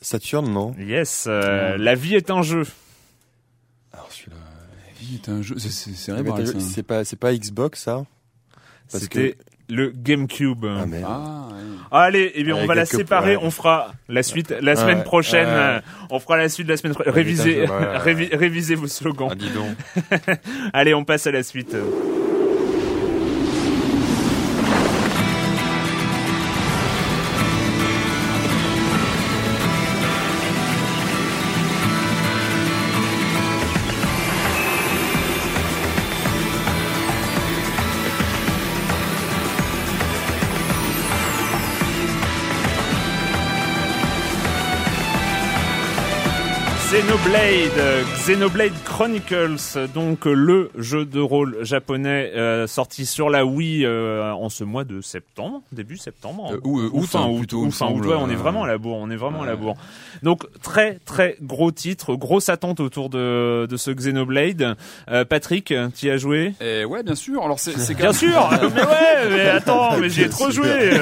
[0.00, 1.26] Saturne, non Yes.
[1.28, 2.62] euh, la vie est un jeu.
[3.92, 4.36] Alors celui-là.
[4.86, 5.56] La vie est un jeu.
[5.58, 6.60] C'est- C'est Mais cérébral, t'as- ça.
[6.60, 8.04] C'est pas, c'est pas Xbox ça
[8.90, 9.36] Parce C'était
[9.68, 10.64] le GameCube.
[10.64, 11.04] Ah merde.
[11.06, 11.58] Ah, ouais.
[11.90, 13.36] Allez, eh bien, on Avec va la quelques- séparer.
[13.36, 13.42] ouais.
[13.44, 15.46] On fera la suite la semaine Ouais, prochaine.
[15.46, 15.52] ouais.
[15.52, 15.80] euh,
[16.10, 17.12] On fera la suite la semaine prochaine.
[17.12, 17.98] Révisez, putain, je- ouais, ouais.
[18.30, 19.28] révi- révisez vos slogans.
[19.30, 19.76] Ah dis donc.
[20.72, 21.74] Allez, on passe à la suite.
[47.32, 54.32] Xenoblade, Xenoblade Chronicles, donc le jeu de rôle japonais euh, sorti sur la Wii euh,
[54.32, 57.70] en ce mois de septembre, début septembre, Euh, ou, août, fin hein, août, plutôt, ou
[57.70, 59.76] fin août, ouais, on est vraiment à la bourre, on est vraiment à la bourre.
[60.22, 64.74] Donc très très gros titre, grosse attente autour de, de ce Xenoblade.
[65.10, 66.54] Euh, Patrick, tu as joué?
[66.62, 67.42] Et ouais, bien sûr.
[67.44, 70.92] Alors, c'est Bien même- sûr, mais ouais, mais attends, mais j'y ai trop joué.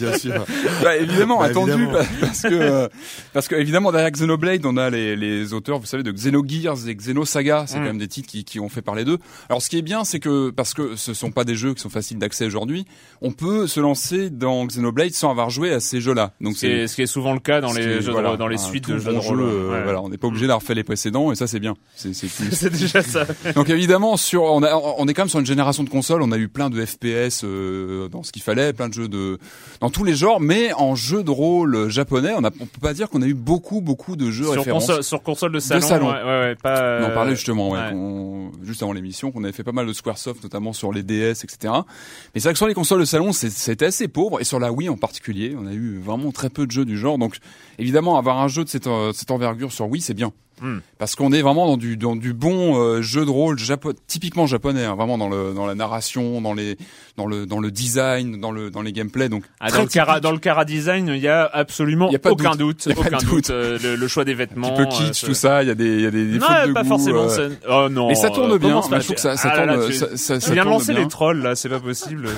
[0.00, 0.44] bien sûr.
[0.82, 1.98] Bah, évidemment, Bah, attendu, évidemment.
[2.20, 2.88] parce que euh,
[3.32, 6.94] parce que évidemment derrière Xenoblade, on a les, les auteurs, vous savez, de Xenogears et
[6.94, 7.64] Xenosaga.
[7.66, 7.78] C'est Mm.
[7.80, 9.18] quand même des titres qui, qui ont fait parler d'eux.
[9.48, 11.80] Alors, ce qui est bien, c'est que parce que ce sont pas des jeux qui
[11.82, 12.84] sont faciles d'accès aujourd'hui,
[13.22, 16.32] on peut se lancer dans Xenoblade sans avoir joué à ces jeux-là.
[16.40, 18.36] Donc Ce qui est- ce qui est souvent le cas dans les est- jeux voilà,
[18.36, 19.40] dans les suites de jeux bon de rôle.
[19.40, 19.82] euh, ouais.
[19.84, 21.74] Voilà, on n'est pas obligé d'avoir fait les précédents et ça c'est bien.
[21.94, 22.52] C'est c'est plus.
[22.52, 23.26] C'est déjà ça.
[23.54, 26.22] Donc évidemment, sur, on, a, on est quand même sur une génération de consoles.
[26.22, 29.38] On a eu plein de FPS euh, dans ce qu'il fallait, plein de jeux de
[29.80, 32.94] dans tous les genres, mais en jeu de rôle japonais, on, a, on peut pas
[32.94, 34.86] dire qu'on a eu beaucoup beaucoup de jeux Sur références.
[34.86, 36.06] console, sur console de salon, salon.
[36.08, 36.98] Ouais, ouais, ouais, pas.
[37.00, 37.90] On en euh, parlait justement, ouais.
[37.92, 41.44] qu'on- juste avant l'émission, qu'on avait fait pas mal de Squaresoft, notamment sur les DS,
[41.44, 41.74] etc.
[42.34, 44.72] Mais c'est vrai que sur les consoles de salon, c'était assez pauvre, et sur la
[44.72, 47.18] Wii en particulier, on a eu vraiment très peu de jeux du genre.
[47.18, 47.36] Donc,
[47.78, 50.32] évidemment, avoir un jeu de cette, euh, cette envergure sur Wii, c'est bien.
[50.62, 50.78] Hmm.
[50.98, 54.46] Parce qu'on est vraiment dans du dans du bon euh, jeu de rôle japo typiquement
[54.46, 56.78] japonais, hein, vraiment dans le dans la narration, dans les
[57.18, 59.28] dans le dans le design, dans le dans les gameplays.
[59.28, 60.22] Donc Ah, dans, le cara, typique.
[60.22, 62.58] dans le cara design, il y a absolument y a pas aucun doute.
[62.58, 63.28] doute, Il y a aucun doute.
[63.28, 63.50] doute.
[63.50, 64.70] euh, le, le choix des un vêtements.
[64.72, 65.62] petit peu kitsch, euh, tout ça.
[65.62, 67.26] Il y a des il y a des, des Non, fautes de pas goût, forcément.
[67.68, 68.08] Oh non.
[68.08, 68.80] mais ça tourne bien.
[68.90, 69.80] Bah, je trouve que ça, ça Ah là tourne.
[69.82, 71.02] là, tu- ça, ça, Tu ça viens de lancer bien.
[71.02, 72.28] les trolls là, c'est pas possible.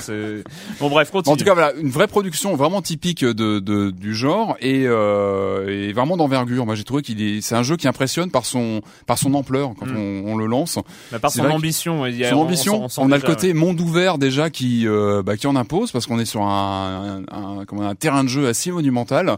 [0.81, 1.33] Bon bref, continue.
[1.35, 5.93] En tout cas, voilà, une vraie production vraiment typique de, de du genre et, et
[5.93, 6.67] vraiment d'envergure.
[6.67, 9.73] Moi, j'ai trouvé qu'il est, c'est un jeu qui impressionne par son par son ampleur
[9.79, 9.97] quand Mm.
[10.27, 10.79] on, on le lance.
[11.13, 13.49] Bah, par son ambition, il y a, Son on- ambition, on, on, a le côté
[13.49, 13.55] ouais.
[13.55, 17.59] monde ouvert déjà qui euh, bah, qui en impose parce qu'on est sur un, un,
[17.61, 19.37] un- comment, un terrain de jeu assez monumental.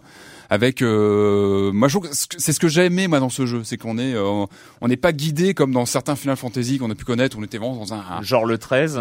[0.52, 3.98] Avec euh, moi, je c'est ce que j'ai aimé moi dans ce jeu, c'est qu'on
[3.98, 4.46] est euh,
[4.80, 7.58] on n'est pas guidé comme dans certains Final Fantasy qu'on a pu connaître, on était
[7.58, 9.00] vraiment dans un, un- Genre le 13.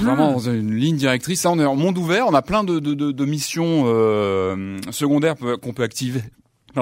[0.00, 1.44] vraiment dans une ligne directrice.
[1.44, 4.78] Là, on est en monde ouvert, on a plein de, de, de, de missions euh,
[4.90, 6.22] secondaires qu'on peut activer.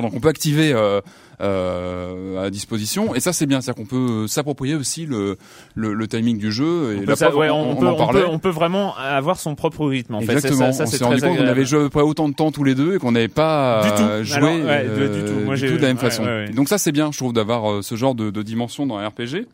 [0.01, 1.01] Pardon, qu'on peut activer euh,
[1.41, 5.37] euh, à disposition et ça c'est bien, c'est-à-dire qu'on peut s'approprier aussi le,
[5.75, 7.77] le, le timing du jeu et On peut, la ça- preuve, ouais, on, on, on
[7.77, 8.21] peut, en on, parlait.
[8.23, 10.33] peut, on peut vraiment avoir son propre rythme en fait.
[10.33, 10.73] Exactement.
[10.73, 12.29] Ça, ça, on c'est s'est rendu très compte qu'on avait joué à peu près autant
[12.29, 14.03] de temps tous les deux et qu'on n'avait pas Du tout.
[14.09, 15.45] euh, joué Alors, ouais, de- euh, du tout.
[15.45, 16.23] Moi, de la même ouais, façon.
[16.25, 16.51] ouais, ouais.
[16.51, 19.07] Donc ça c'est bien, je trouve, d'avoir euh, ce genre de, de dimension dans un
[19.09, 19.47] RPG.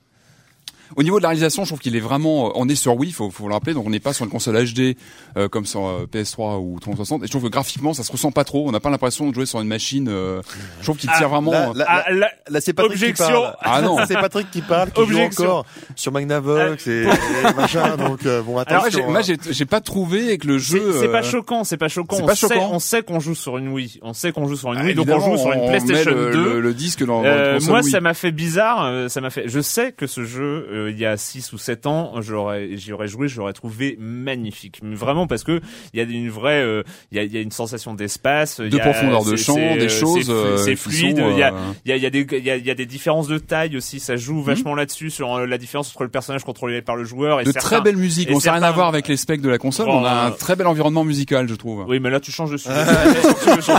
[0.97, 2.49] Au niveau de la réalisation, je trouve qu'il est vraiment.
[2.49, 4.31] euh, On est sur Wii, faut, faut le rappeler, donc on n'est pas sur une
[4.31, 4.97] console HD
[5.37, 7.23] euh, comme sur euh, PS3 ou 360.
[7.23, 8.69] Et je trouve que graphiquement, ça se ressent pas trop.
[8.69, 10.09] On n'a pas l'impression de jouer sur une machine.
[10.09, 10.43] euh,
[10.81, 11.51] je trouve qu'il tire vraiment.
[11.53, 13.27] Là, euh, là, Ah, là, là, c'est Patrick Objection.
[13.27, 13.57] qui parle.
[13.61, 13.97] Ah non.
[14.07, 15.45] c'est Patrick qui parle, qui Objection.
[15.45, 15.67] joue encore
[15.97, 17.97] sur Magnavox et, et machin.
[17.97, 19.11] Donc euh, bon, Alors moi, j'ai- attention.
[19.11, 19.23] moi, hein.
[19.25, 20.95] j'ai j'ai pas trouvé que le jeu.
[21.01, 22.17] c'est pas choquant, c'est pas choquant.
[22.17, 22.71] c'est On pas sait, choquant.
[22.73, 23.99] on sait qu'on joue sur une Wii.
[24.03, 26.11] On sait qu'on joue sur une ah, Wii, donc on joue sur une on PlayStation
[26.11, 26.45] met le, 2.
[26.55, 27.91] Le, le disque dans, Euh, moi, Wii.
[27.91, 29.09] ça m'a fait bizarre.
[29.11, 29.45] ça m'a fait.
[29.49, 32.93] Je sais que ce jeu, euh, il y a 6 ou 7 ans, j'aurais, j'y
[32.93, 34.81] aurais joué, je l'aurais trouvé magnifique.
[34.83, 35.61] Mais Vraiment parce que
[35.95, 38.61] il y a une vraie, euh, il y, a, il y a une sensation d'espace,
[38.63, 40.27] il de y a- profondeur de champ, des euh, choses.
[40.27, 41.19] c'est, euh, fluide.
[41.19, 42.57] sont, Il y a, euh, il y a, il y a des, il y a,
[42.57, 44.01] il y a des différences de taille aussi.
[44.01, 47.41] Ça joue vachement là-dessus sur euh, la différence entre le personnage contrôlé par le joueur
[47.41, 48.29] et de certains- très belle musique.
[48.33, 49.87] On n'a rien à voir avec les specs de la console.
[49.89, 51.85] Oh, on a un euh, très bel environnement musical, je trouve.
[51.89, 52.75] Oui, mais là tu changes de sujet.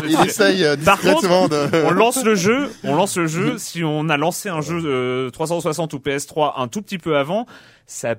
[0.10, 1.86] Il essaye euh, contre, de.
[1.86, 3.58] on lance le jeu, on lance le jeu.
[3.58, 7.46] Si on a lancé un jeu euh, 360 ou PS3 un tout petit peu avant,
[7.88, 8.16] ça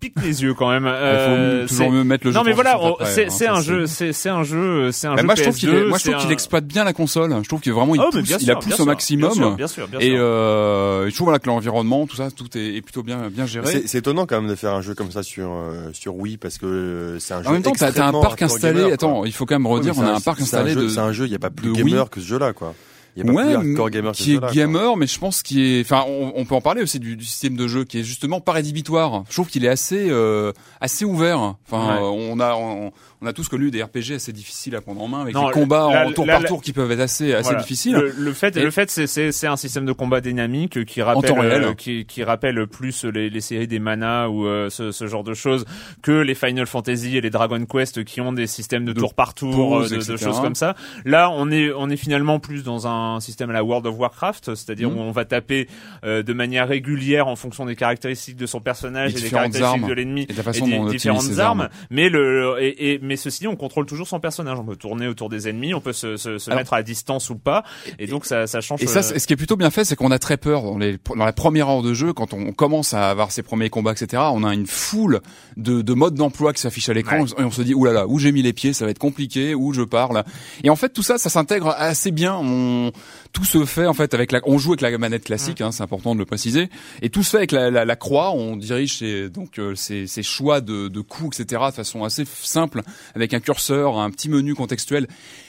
[0.00, 0.84] pique les yeux quand même.
[0.86, 2.38] Il Euh, faut toujours c'est- mieux mettre le jeu.
[2.38, 5.06] non mais voilà, 360 on- après, c'est hein, ça, un jeu, c'est un jeu, c'est
[5.06, 6.32] un Bah, jeu moi je trouve qu'il est, PS2, moi je trouve c'est qu'il un-
[6.32, 7.34] exploite bien la console.
[7.42, 9.30] Je trouve que vraiment il Oh, pousse, il la pousse au maximum.
[9.32, 12.48] Bien sûr, bien sûr, bien Et euh, je trouve voilà, que l'environnement, tout ça, tout
[12.58, 13.82] est, est plutôt bien bien géré.
[13.86, 16.58] C'est étonnant quand même de faire un jeu comme ça sur euh, sur Wii parce
[16.58, 17.48] que euh, c'est un jeu.
[17.48, 18.92] En même temps, t'as t'as un parc installé.
[18.92, 20.88] Attends, il faut quand même redire, on a un parc un installé de.
[20.88, 22.74] C'est un jeu, il y a pas plus de gamer que ce jeu-là, quoi.
[23.16, 24.46] Il y a pas ouais, plus gamer qui est jeu-là.
[24.48, 24.54] quoi.
[24.56, 25.80] gamer, mais je pense qu'il est.
[25.82, 28.40] Enfin, on, on peut en parler aussi du, du système de jeu qui est justement
[28.40, 29.22] pas rédhibitoire.
[29.28, 31.54] Je trouve qu'il est assez euh, assez ouvert.
[31.70, 32.00] Enfin, Ouais.
[32.02, 32.92] on a on,
[33.22, 35.52] on a tous connu des RPG assez difficiles à prendre en main avec Non, des
[35.52, 37.60] combats en tour par tour qui peuvent être assez assez Voilà.
[37.60, 37.94] difficiles.
[37.94, 41.00] Le, le fait, Et- le fait, c'est c'est c'est un système de combat dynamique qui
[41.02, 41.62] rappelle, réel.
[41.64, 45.24] euh, qui qui rappelle plus les, les séries des Mana ou euh, ce, ce genre
[45.24, 45.64] de choses
[46.02, 49.14] que les Final Fantasy et les Dragon Quest qui ont des systèmes de, De tour
[49.14, 50.74] par tour, pause, euh, de, de choses comme ça.
[51.04, 54.54] Là, on est on est finalement plus dans un système à la World of Warcraft,
[54.54, 54.98] c'est-à-dire Mhm.
[54.98, 55.68] où on va taper
[56.04, 59.88] euh, de manière régulière en fonction des caractéristiques de son personnage et des caractéristiques armes.
[59.88, 61.60] de l'ennemi Et de la et façon des dont différentes armes.
[61.62, 61.68] armes.
[61.90, 64.58] Mais le et, et mais ceci dit, on contrôle toujours son personnage.
[64.58, 67.30] On peut tourner autour des ennemis, on peut se, se, se Alors- mettre à distance
[67.30, 67.64] ou pas,
[67.98, 68.82] et donc ça ça change.
[68.82, 70.78] Et ça, euh, ce qui est plutôt bien fait, c'est qu'on a très peur dans,
[70.78, 73.92] les, dans la première heure de jeu, quand on commence à avoir ses premiers combats,
[73.92, 74.22] etc.
[74.32, 75.20] On a une foule
[75.56, 78.32] de, de modes d'emploi qui s'affichent à l'écran et on se dit, oulala, où j'ai
[78.32, 80.24] mis les pieds, ça va être compliqué, où je parle.
[80.62, 82.34] Et en fait, tout ça, ça s'intègre assez bien.
[82.36, 82.92] On,
[83.34, 85.82] tout se fait en fait avec la, on joue avec la manette classique, hein, c'est
[85.82, 86.70] important de le préciser.
[87.02, 88.30] Et tout se fait avec la, la, la croix.
[88.30, 91.62] On dirige ses, donc euh, ses, ses choix de, de coups, etc.
[91.66, 92.82] de façon assez simple,
[93.14, 95.08] avec un curseur, un petit menu contextuel.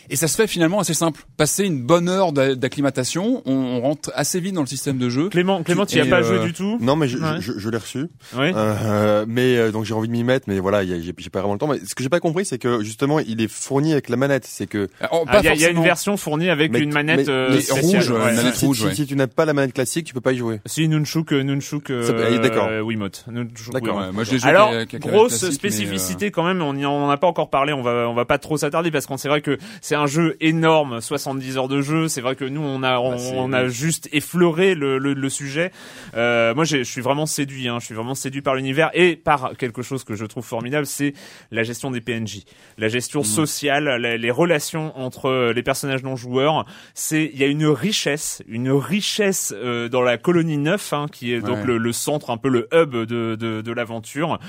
[0.09, 1.23] Et ça se fait finalement assez simple.
[1.37, 5.09] Passer une bonne heure d'a- d'acclimatation, on, on rentre assez vite dans le système de
[5.09, 5.29] jeu.
[5.29, 6.77] Clément, Clément, tu y as pas euh, joué du tout.
[6.81, 7.37] Non, mais je, Ouais.
[7.39, 8.07] je, je l'ai reçu.
[8.37, 8.51] Oui.
[8.55, 11.59] Euh, mais euh, donc j'ai envie de m'y mettre, mais voilà, j'ai pas vraiment le
[11.59, 11.67] temps.
[11.67, 14.45] Mais ce que j'ai pas compris, c'est que justement, il est fourni avec la manette.
[14.45, 16.79] C'est que Oh, Ah, Il y, a- il y a une version fournie avec Mais-
[16.79, 18.29] une manette euh, rouge, ouais.
[18.31, 18.95] une manette si, rouge, si- ouais.
[18.95, 20.59] si tu n'as pas la manette classique, tu peux pas y jouer.
[20.65, 22.67] Si Nunchuk, Nunchuk, euh, ah, d'accord.
[22.69, 23.25] euh, Wiimote.
[23.31, 23.97] Nunchuk, D'accord.
[23.97, 26.75] Ouais, moi, je l'ai joué Alors, avec- avec la grosse euh, spécificité quand même, on
[26.75, 29.17] y en a pas encore parlé, on va on va pas trop s'attarder parce qu'on
[29.17, 32.61] c'est vrai que c'est un jeu énorme, 70 heures de jeu, c'est vrai que nous
[32.61, 35.71] on a on, Bah, c'est- on a juste effleuré le, le, le sujet.
[36.15, 39.57] Euh, moi je suis vraiment séduit hein, je suis vraiment séduit par l'univers et par
[39.57, 41.13] quelque chose que je trouve formidable, c'est
[41.51, 42.43] la gestion des PNJ,
[42.77, 43.25] la gestion Mmh.
[43.25, 48.41] sociale, la- les relations entre les personnages non joueurs, c'est il y a une richesse,
[48.47, 52.37] une richesse euh, dans la colonie 9 hein, qui est donc le, le centre, un
[52.37, 54.39] peu le hub de, de, de l'aventure,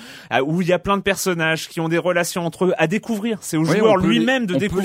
[0.45, 3.39] où il y a plein de personnages qui ont des relations entre eux à découvrir.
[3.41, 4.85] C'est au Oui, joueur lui-même de découvrir.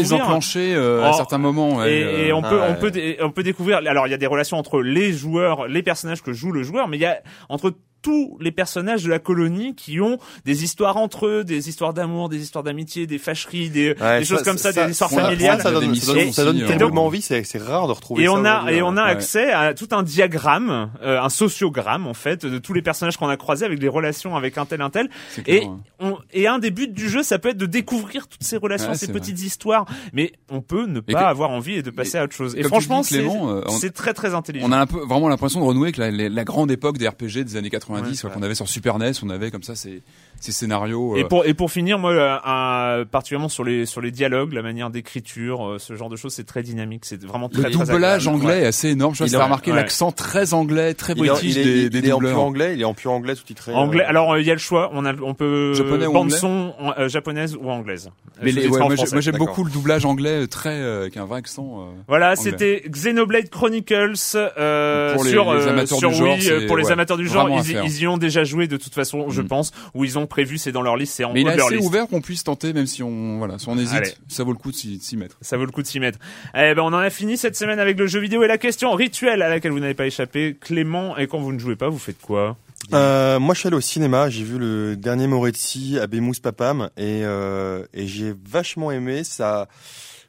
[0.60, 1.78] Euh, à certains moments.
[1.78, 2.92] ouais, Et, et euh, on peut, ah on ouais.
[2.92, 3.78] peut, on peut découvrir.
[3.78, 6.88] Alors, il y a des relations entre les joueurs, les personnages que joue le joueur,
[6.88, 10.98] mais il y a entre tous les personnages de la colonie qui ont des histoires
[10.98, 14.58] entre eux, des histoires d'amour, des histoires d'amitié, des fâcheries, des, Ouais, des choses comme
[14.58, 15.62] ça, ça- des histoires familiales.
[15.62, 18.46] Ça donne, Et- ça donne tellement envie, c'est c'est rare de retrouver Et ça on
[18.46, 19.06] a et on a hein.
[19.06, 19.12] Ouais.
[19.12, 23.28] accès à tout un diagramme, euh, un sociogramme en fait de tous les personnages qu'on
[23.30, 25.10] a croisés avec des relations avec un tel un tel.
[25.34, 25.80] Clair, Et hein.
[26.00, 28.90] on, et un des buts du jeu, ça peut être de découvrir toutes ces relations,
[28.90, 29.86] Ouais, ces petites histoires.
[30.14, 32.56] Mais on peut ne pas que- avoir envie et de passer à autre chose.
[32.56, 34.66] Et franchement, dis, c'est euh, on- c'est très très intelligent.
[34.68, 37.08] On a un peu, vraiment l'impression de renouer avec la, la- la grande époque des
[37.08, 40.02] RPG des années 90 Ouais, qu'on avait sur Super NES, on avait comme ça ces,
[40.40, 41.16] ces scénarios.
[41.18, 44.54] Et euh, pour et pour finir, moi, euh, un- particulièrement sur les sur les dialogues,
[44.54, 47.06] la manière d'écriture, euh, ce genre de choses, c'est très dynamique.
[47.06, 49.16] C'est vraiment très le doublage anglais est assez énorme.
[49.16, 49.78] Je sais pas remarqué ouais.
[49.78, 52.24] l'accent très anglais, très Il est, en- british il est- des, il des est en
[52.24, 53.74] anglais, il est en pur anglais sous-titré.
[53.74, 54.04] Anglais.
[54.04, 54.90] euh, Alors euh, il y a le choix.
[54.94, 58.10] On a on peut Japonais ou bande anglais son en- euh, japonaise ou anglaise.
[58.42, 61.82] Mais les- moi, j'aime beaucoup le doublage anglais très euh, avec un vrai accent.
[61.82, 61.92] euh.
[62.08, 66.50] Voilà, c'était Xenoblade Chronicles euh, Pour les- sur, les euh, amateurs sur du genre, Wii,
[66.50, 68.94] euh, pour les ouais, amateurs du genre, ils, ils y ont déjà joué de toute
[68.94, 69.48] façon, je Mm.
[69.48, 71.76] pense, ou ils ont prévu, c'est dans leur liste, c'est en Mais il est assez
[71.76, 71.88] liste.
[71.88, 74.14] ouvert qu'on puisse tenter, même si on voilà, si on hésite, Allez.
[74.28, 75.38] ça vaut le coup de s'y de s'y mettre.
[75.42, 76.20] Ça vaut le coup de s'y mettre.
[76.56, 78.92] Eh ben, on en a fini cette semaine avec le jeu vidéo et la question
[78.94, 80.56] rituelle à laquelle vous n'avez pas échappé.
[80.60, 82.58] Clément, et quand vous ne jouez pas, vous faites quoi?
[82.94, 84.30] Euh, moi, je suis allé au cinéma.
[84.30, 89.24] J'ai vu le dernier Moretti à Bemous Papam et, euh, et j'ai vachement aimé.
[89.24, 89.68] Ça,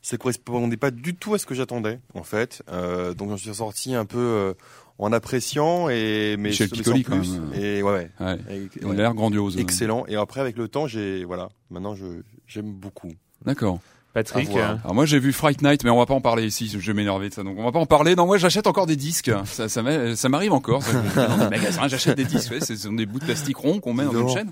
[0.03, 2.63] ça correspondait pas du tout à ce que j'attendais, en fait.
[2.71, 4.53] Euh, donc, j'en suis sorti un peu euh,
[4.99, 7.33] en appréciant et mais Michel Piccoli, quand plus.
[7.39, 7.53] même.
[7.55, 8.11] Et ouais, ouais.
[8.21, 8.39] Ouais.
[8.81, 8.97] Et- ouais.
[8.97, 9.59] l'air grandiose.
[9.59, 10.05] excellent.
[10.09, 11.49] Et après, avec le temps, j'ai voilà.
[11.71, 12.05] Maintenant, je
[12.47, 13.13] j'aime beaucoup.
[13.45, 13.81] D'accord.
[14.15, 16.69] Patrick euh, Alors moi j'ai vu Fright Night, mais on va pas en parler ici.
[16.71, 18.15] Je vais m'énerver de ça, donc on va pas en parler.
[18.15, 19.31] Non, moi j'achète encore des disques.
[19.47, 20.83] Ça, ça m'a- ça m'arrive encore.
[20.83, 22.51] Ça, je vais dans des magasins, j'achète des disques.
[22.51, 24.51] Ouais, ce sont des bouts de plastique ronds qu'on met dans une chaîne.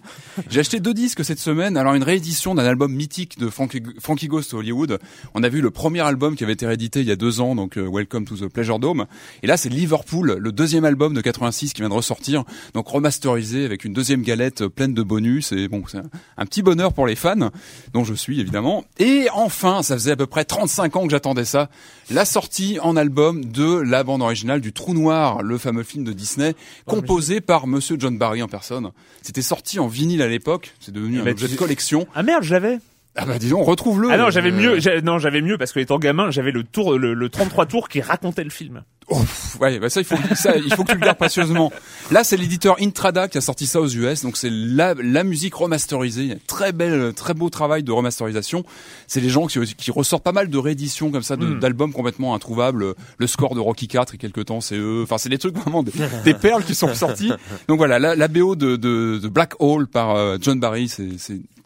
[0.48, 1.76] J'ai acheté deux disques cette semaine.
[1.76, 4.98] Alors une réédition d'un album mythique de Frankie, Frankie Ghost Hollywood.
[5.34, 7.54] On a vu le premier album qui avait été réédité il y a deux ans,
[7.54, 9.06] donc euh, Welcome to the Pleasure Dome.
[9.42, 12.44] Et là c'est Liverpool, le deuxième album de 86 qui vient de ressortir,
[12.74, 15.52] donc remasterisé avec une deuxième galette pleine de bonus.
[15.52, 16.04] Et bon, c'est un,
[16.38, 17.50] un petit bonheur pour les fans,
[17.92, 18.84] dont je suis évidemment.
[18.98, 21.68] Et enfin, ça faisait à peu près 35 ans que j'attendais ça,
[22.08, 26.12] la sortie en album de la bande originale du Trou Noir, le fameux film de
[26.12, 26.54] Disney,
[26.86, 28.90] composé par Monsieur John Barry en personne.
[29.22, 32.06] C'était sorti en vinyle à l'époque, c'est devenu Eh un ben, objet de collection.
[32.14, 32.78] Ah merde, je l'avais.
[33.16, 34.08] Ah bah disons, retrouve-le.
[34.12, 34.78] Ah non, j'avais Euh, mieux.
[34.80, 37.88] j'ai- Non, j'avais mieux parce que étant gamin, j'avais le tour, le, le 33 tours
[37.88, 38.82] qui racontait le film.
[39.12, 39.20] Oh,
[39.60, 41.72] ouais, bah ça il faut ça, il faut que tu le gardes précieusement.
[42.12, 45.56] Là, c'est l'éditeur Intrada qui a sorti ça aux US, donc c'est la, la musique
[45.56, 46.38] remasterisée.
[46.46, 48.64] Très belle, très beau travail de remasterisation.
[49.08, 51.58] C'est les gens qui, qui ressortent pas mal de rééditions comme ça, de- Mm.
[51.58, 52.94] d'albums complètement introuvables.
[53.18, 55.00] Le score de Rocky 4 et quelques temps, c'est eux.
[55.02, 55.90] Enfin, c'est des trucs vraiment des,
[56.24, 57.32] des perles qui sont sorties.
[57.66, 61.08] Donc voilà, la, la BO de, de, de Black Hole par euh, John Barry, c'est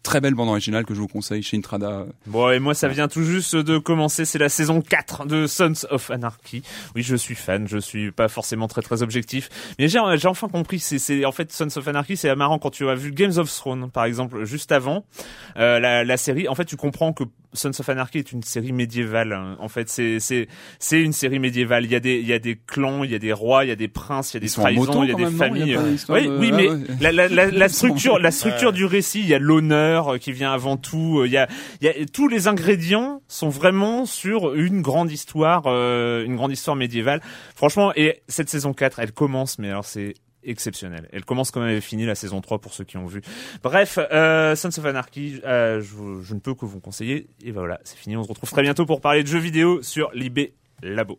[0.05, 2.07] très belle bande originale que je vous conseille chez Intrada.
[2.27, 4.25] Bon, et moi, ça vient tout juste de commencer.
[4.25, 6.63] C'est la saison 4 de Sons of Anarchy.
[6.95, 7.67] Oui, je suis fan.
[7.67, 9.49] Je suis pas forcément très très objectif.
[9.79, 10.79] Mais j'ai, j'ai enfin compris.
[10.79, 13.53] C'est, c'est, en fait, Sons of Anarchy, c'est marrant quand tu as vu Games of
[13.53, 15.05] Thrones, par exemple, juste avant,
[15.57, 16.47] euh, la, la série.
[16.47, 17.25] En fait, tu comprends que
[17.55, 19.33] Sons of Anarchy est une série médiévale.
[19.33, 19.57] hein.
[19.61, 20.49] En fait, c'est, c'est,
[20.79, 21.85] c'est une série médiévale.
[21.85, 23.69] Il y a des, il y a des clans, il y a des rois, il
[23.69, 25.79] y a des princes, il y a des trahisons, il y a des familles.
[25.91, 26.79] d'histoire Oui, oui, Ah mais ouais.
[27.13, 30.53] la, la, la, structure, la structure du récit, il y a l'honneur euh, qui vient
[30.53, 31.21] avant tout.
[31.21, 31.49] euh, Il y a,
[31.81, 36.53] il y a tous les ingrédients sont vraiment sur une grande histoire, euh, une grande
[36.53, 37.21] histoire médiévale.
[37.55, 40.15] Franchement, et cette saison 4, elle commence, mais alors c'est
[40.45, 41.09] exceptionnel.
[41.13, 43.23] Elle commence comme elle avait fini la saison 3 pour ceux qui ont vu.
[43.63, 47.29] Bref, euh, Sons of Anarchy, euh, je ne peux que vous conseiller.
[47.43, 48.17] Et ben voilà, c'est fini.
[48.17, 51.19] On se retrouve très bientôt pour parler de jeux vidéo sur l'IB Labo.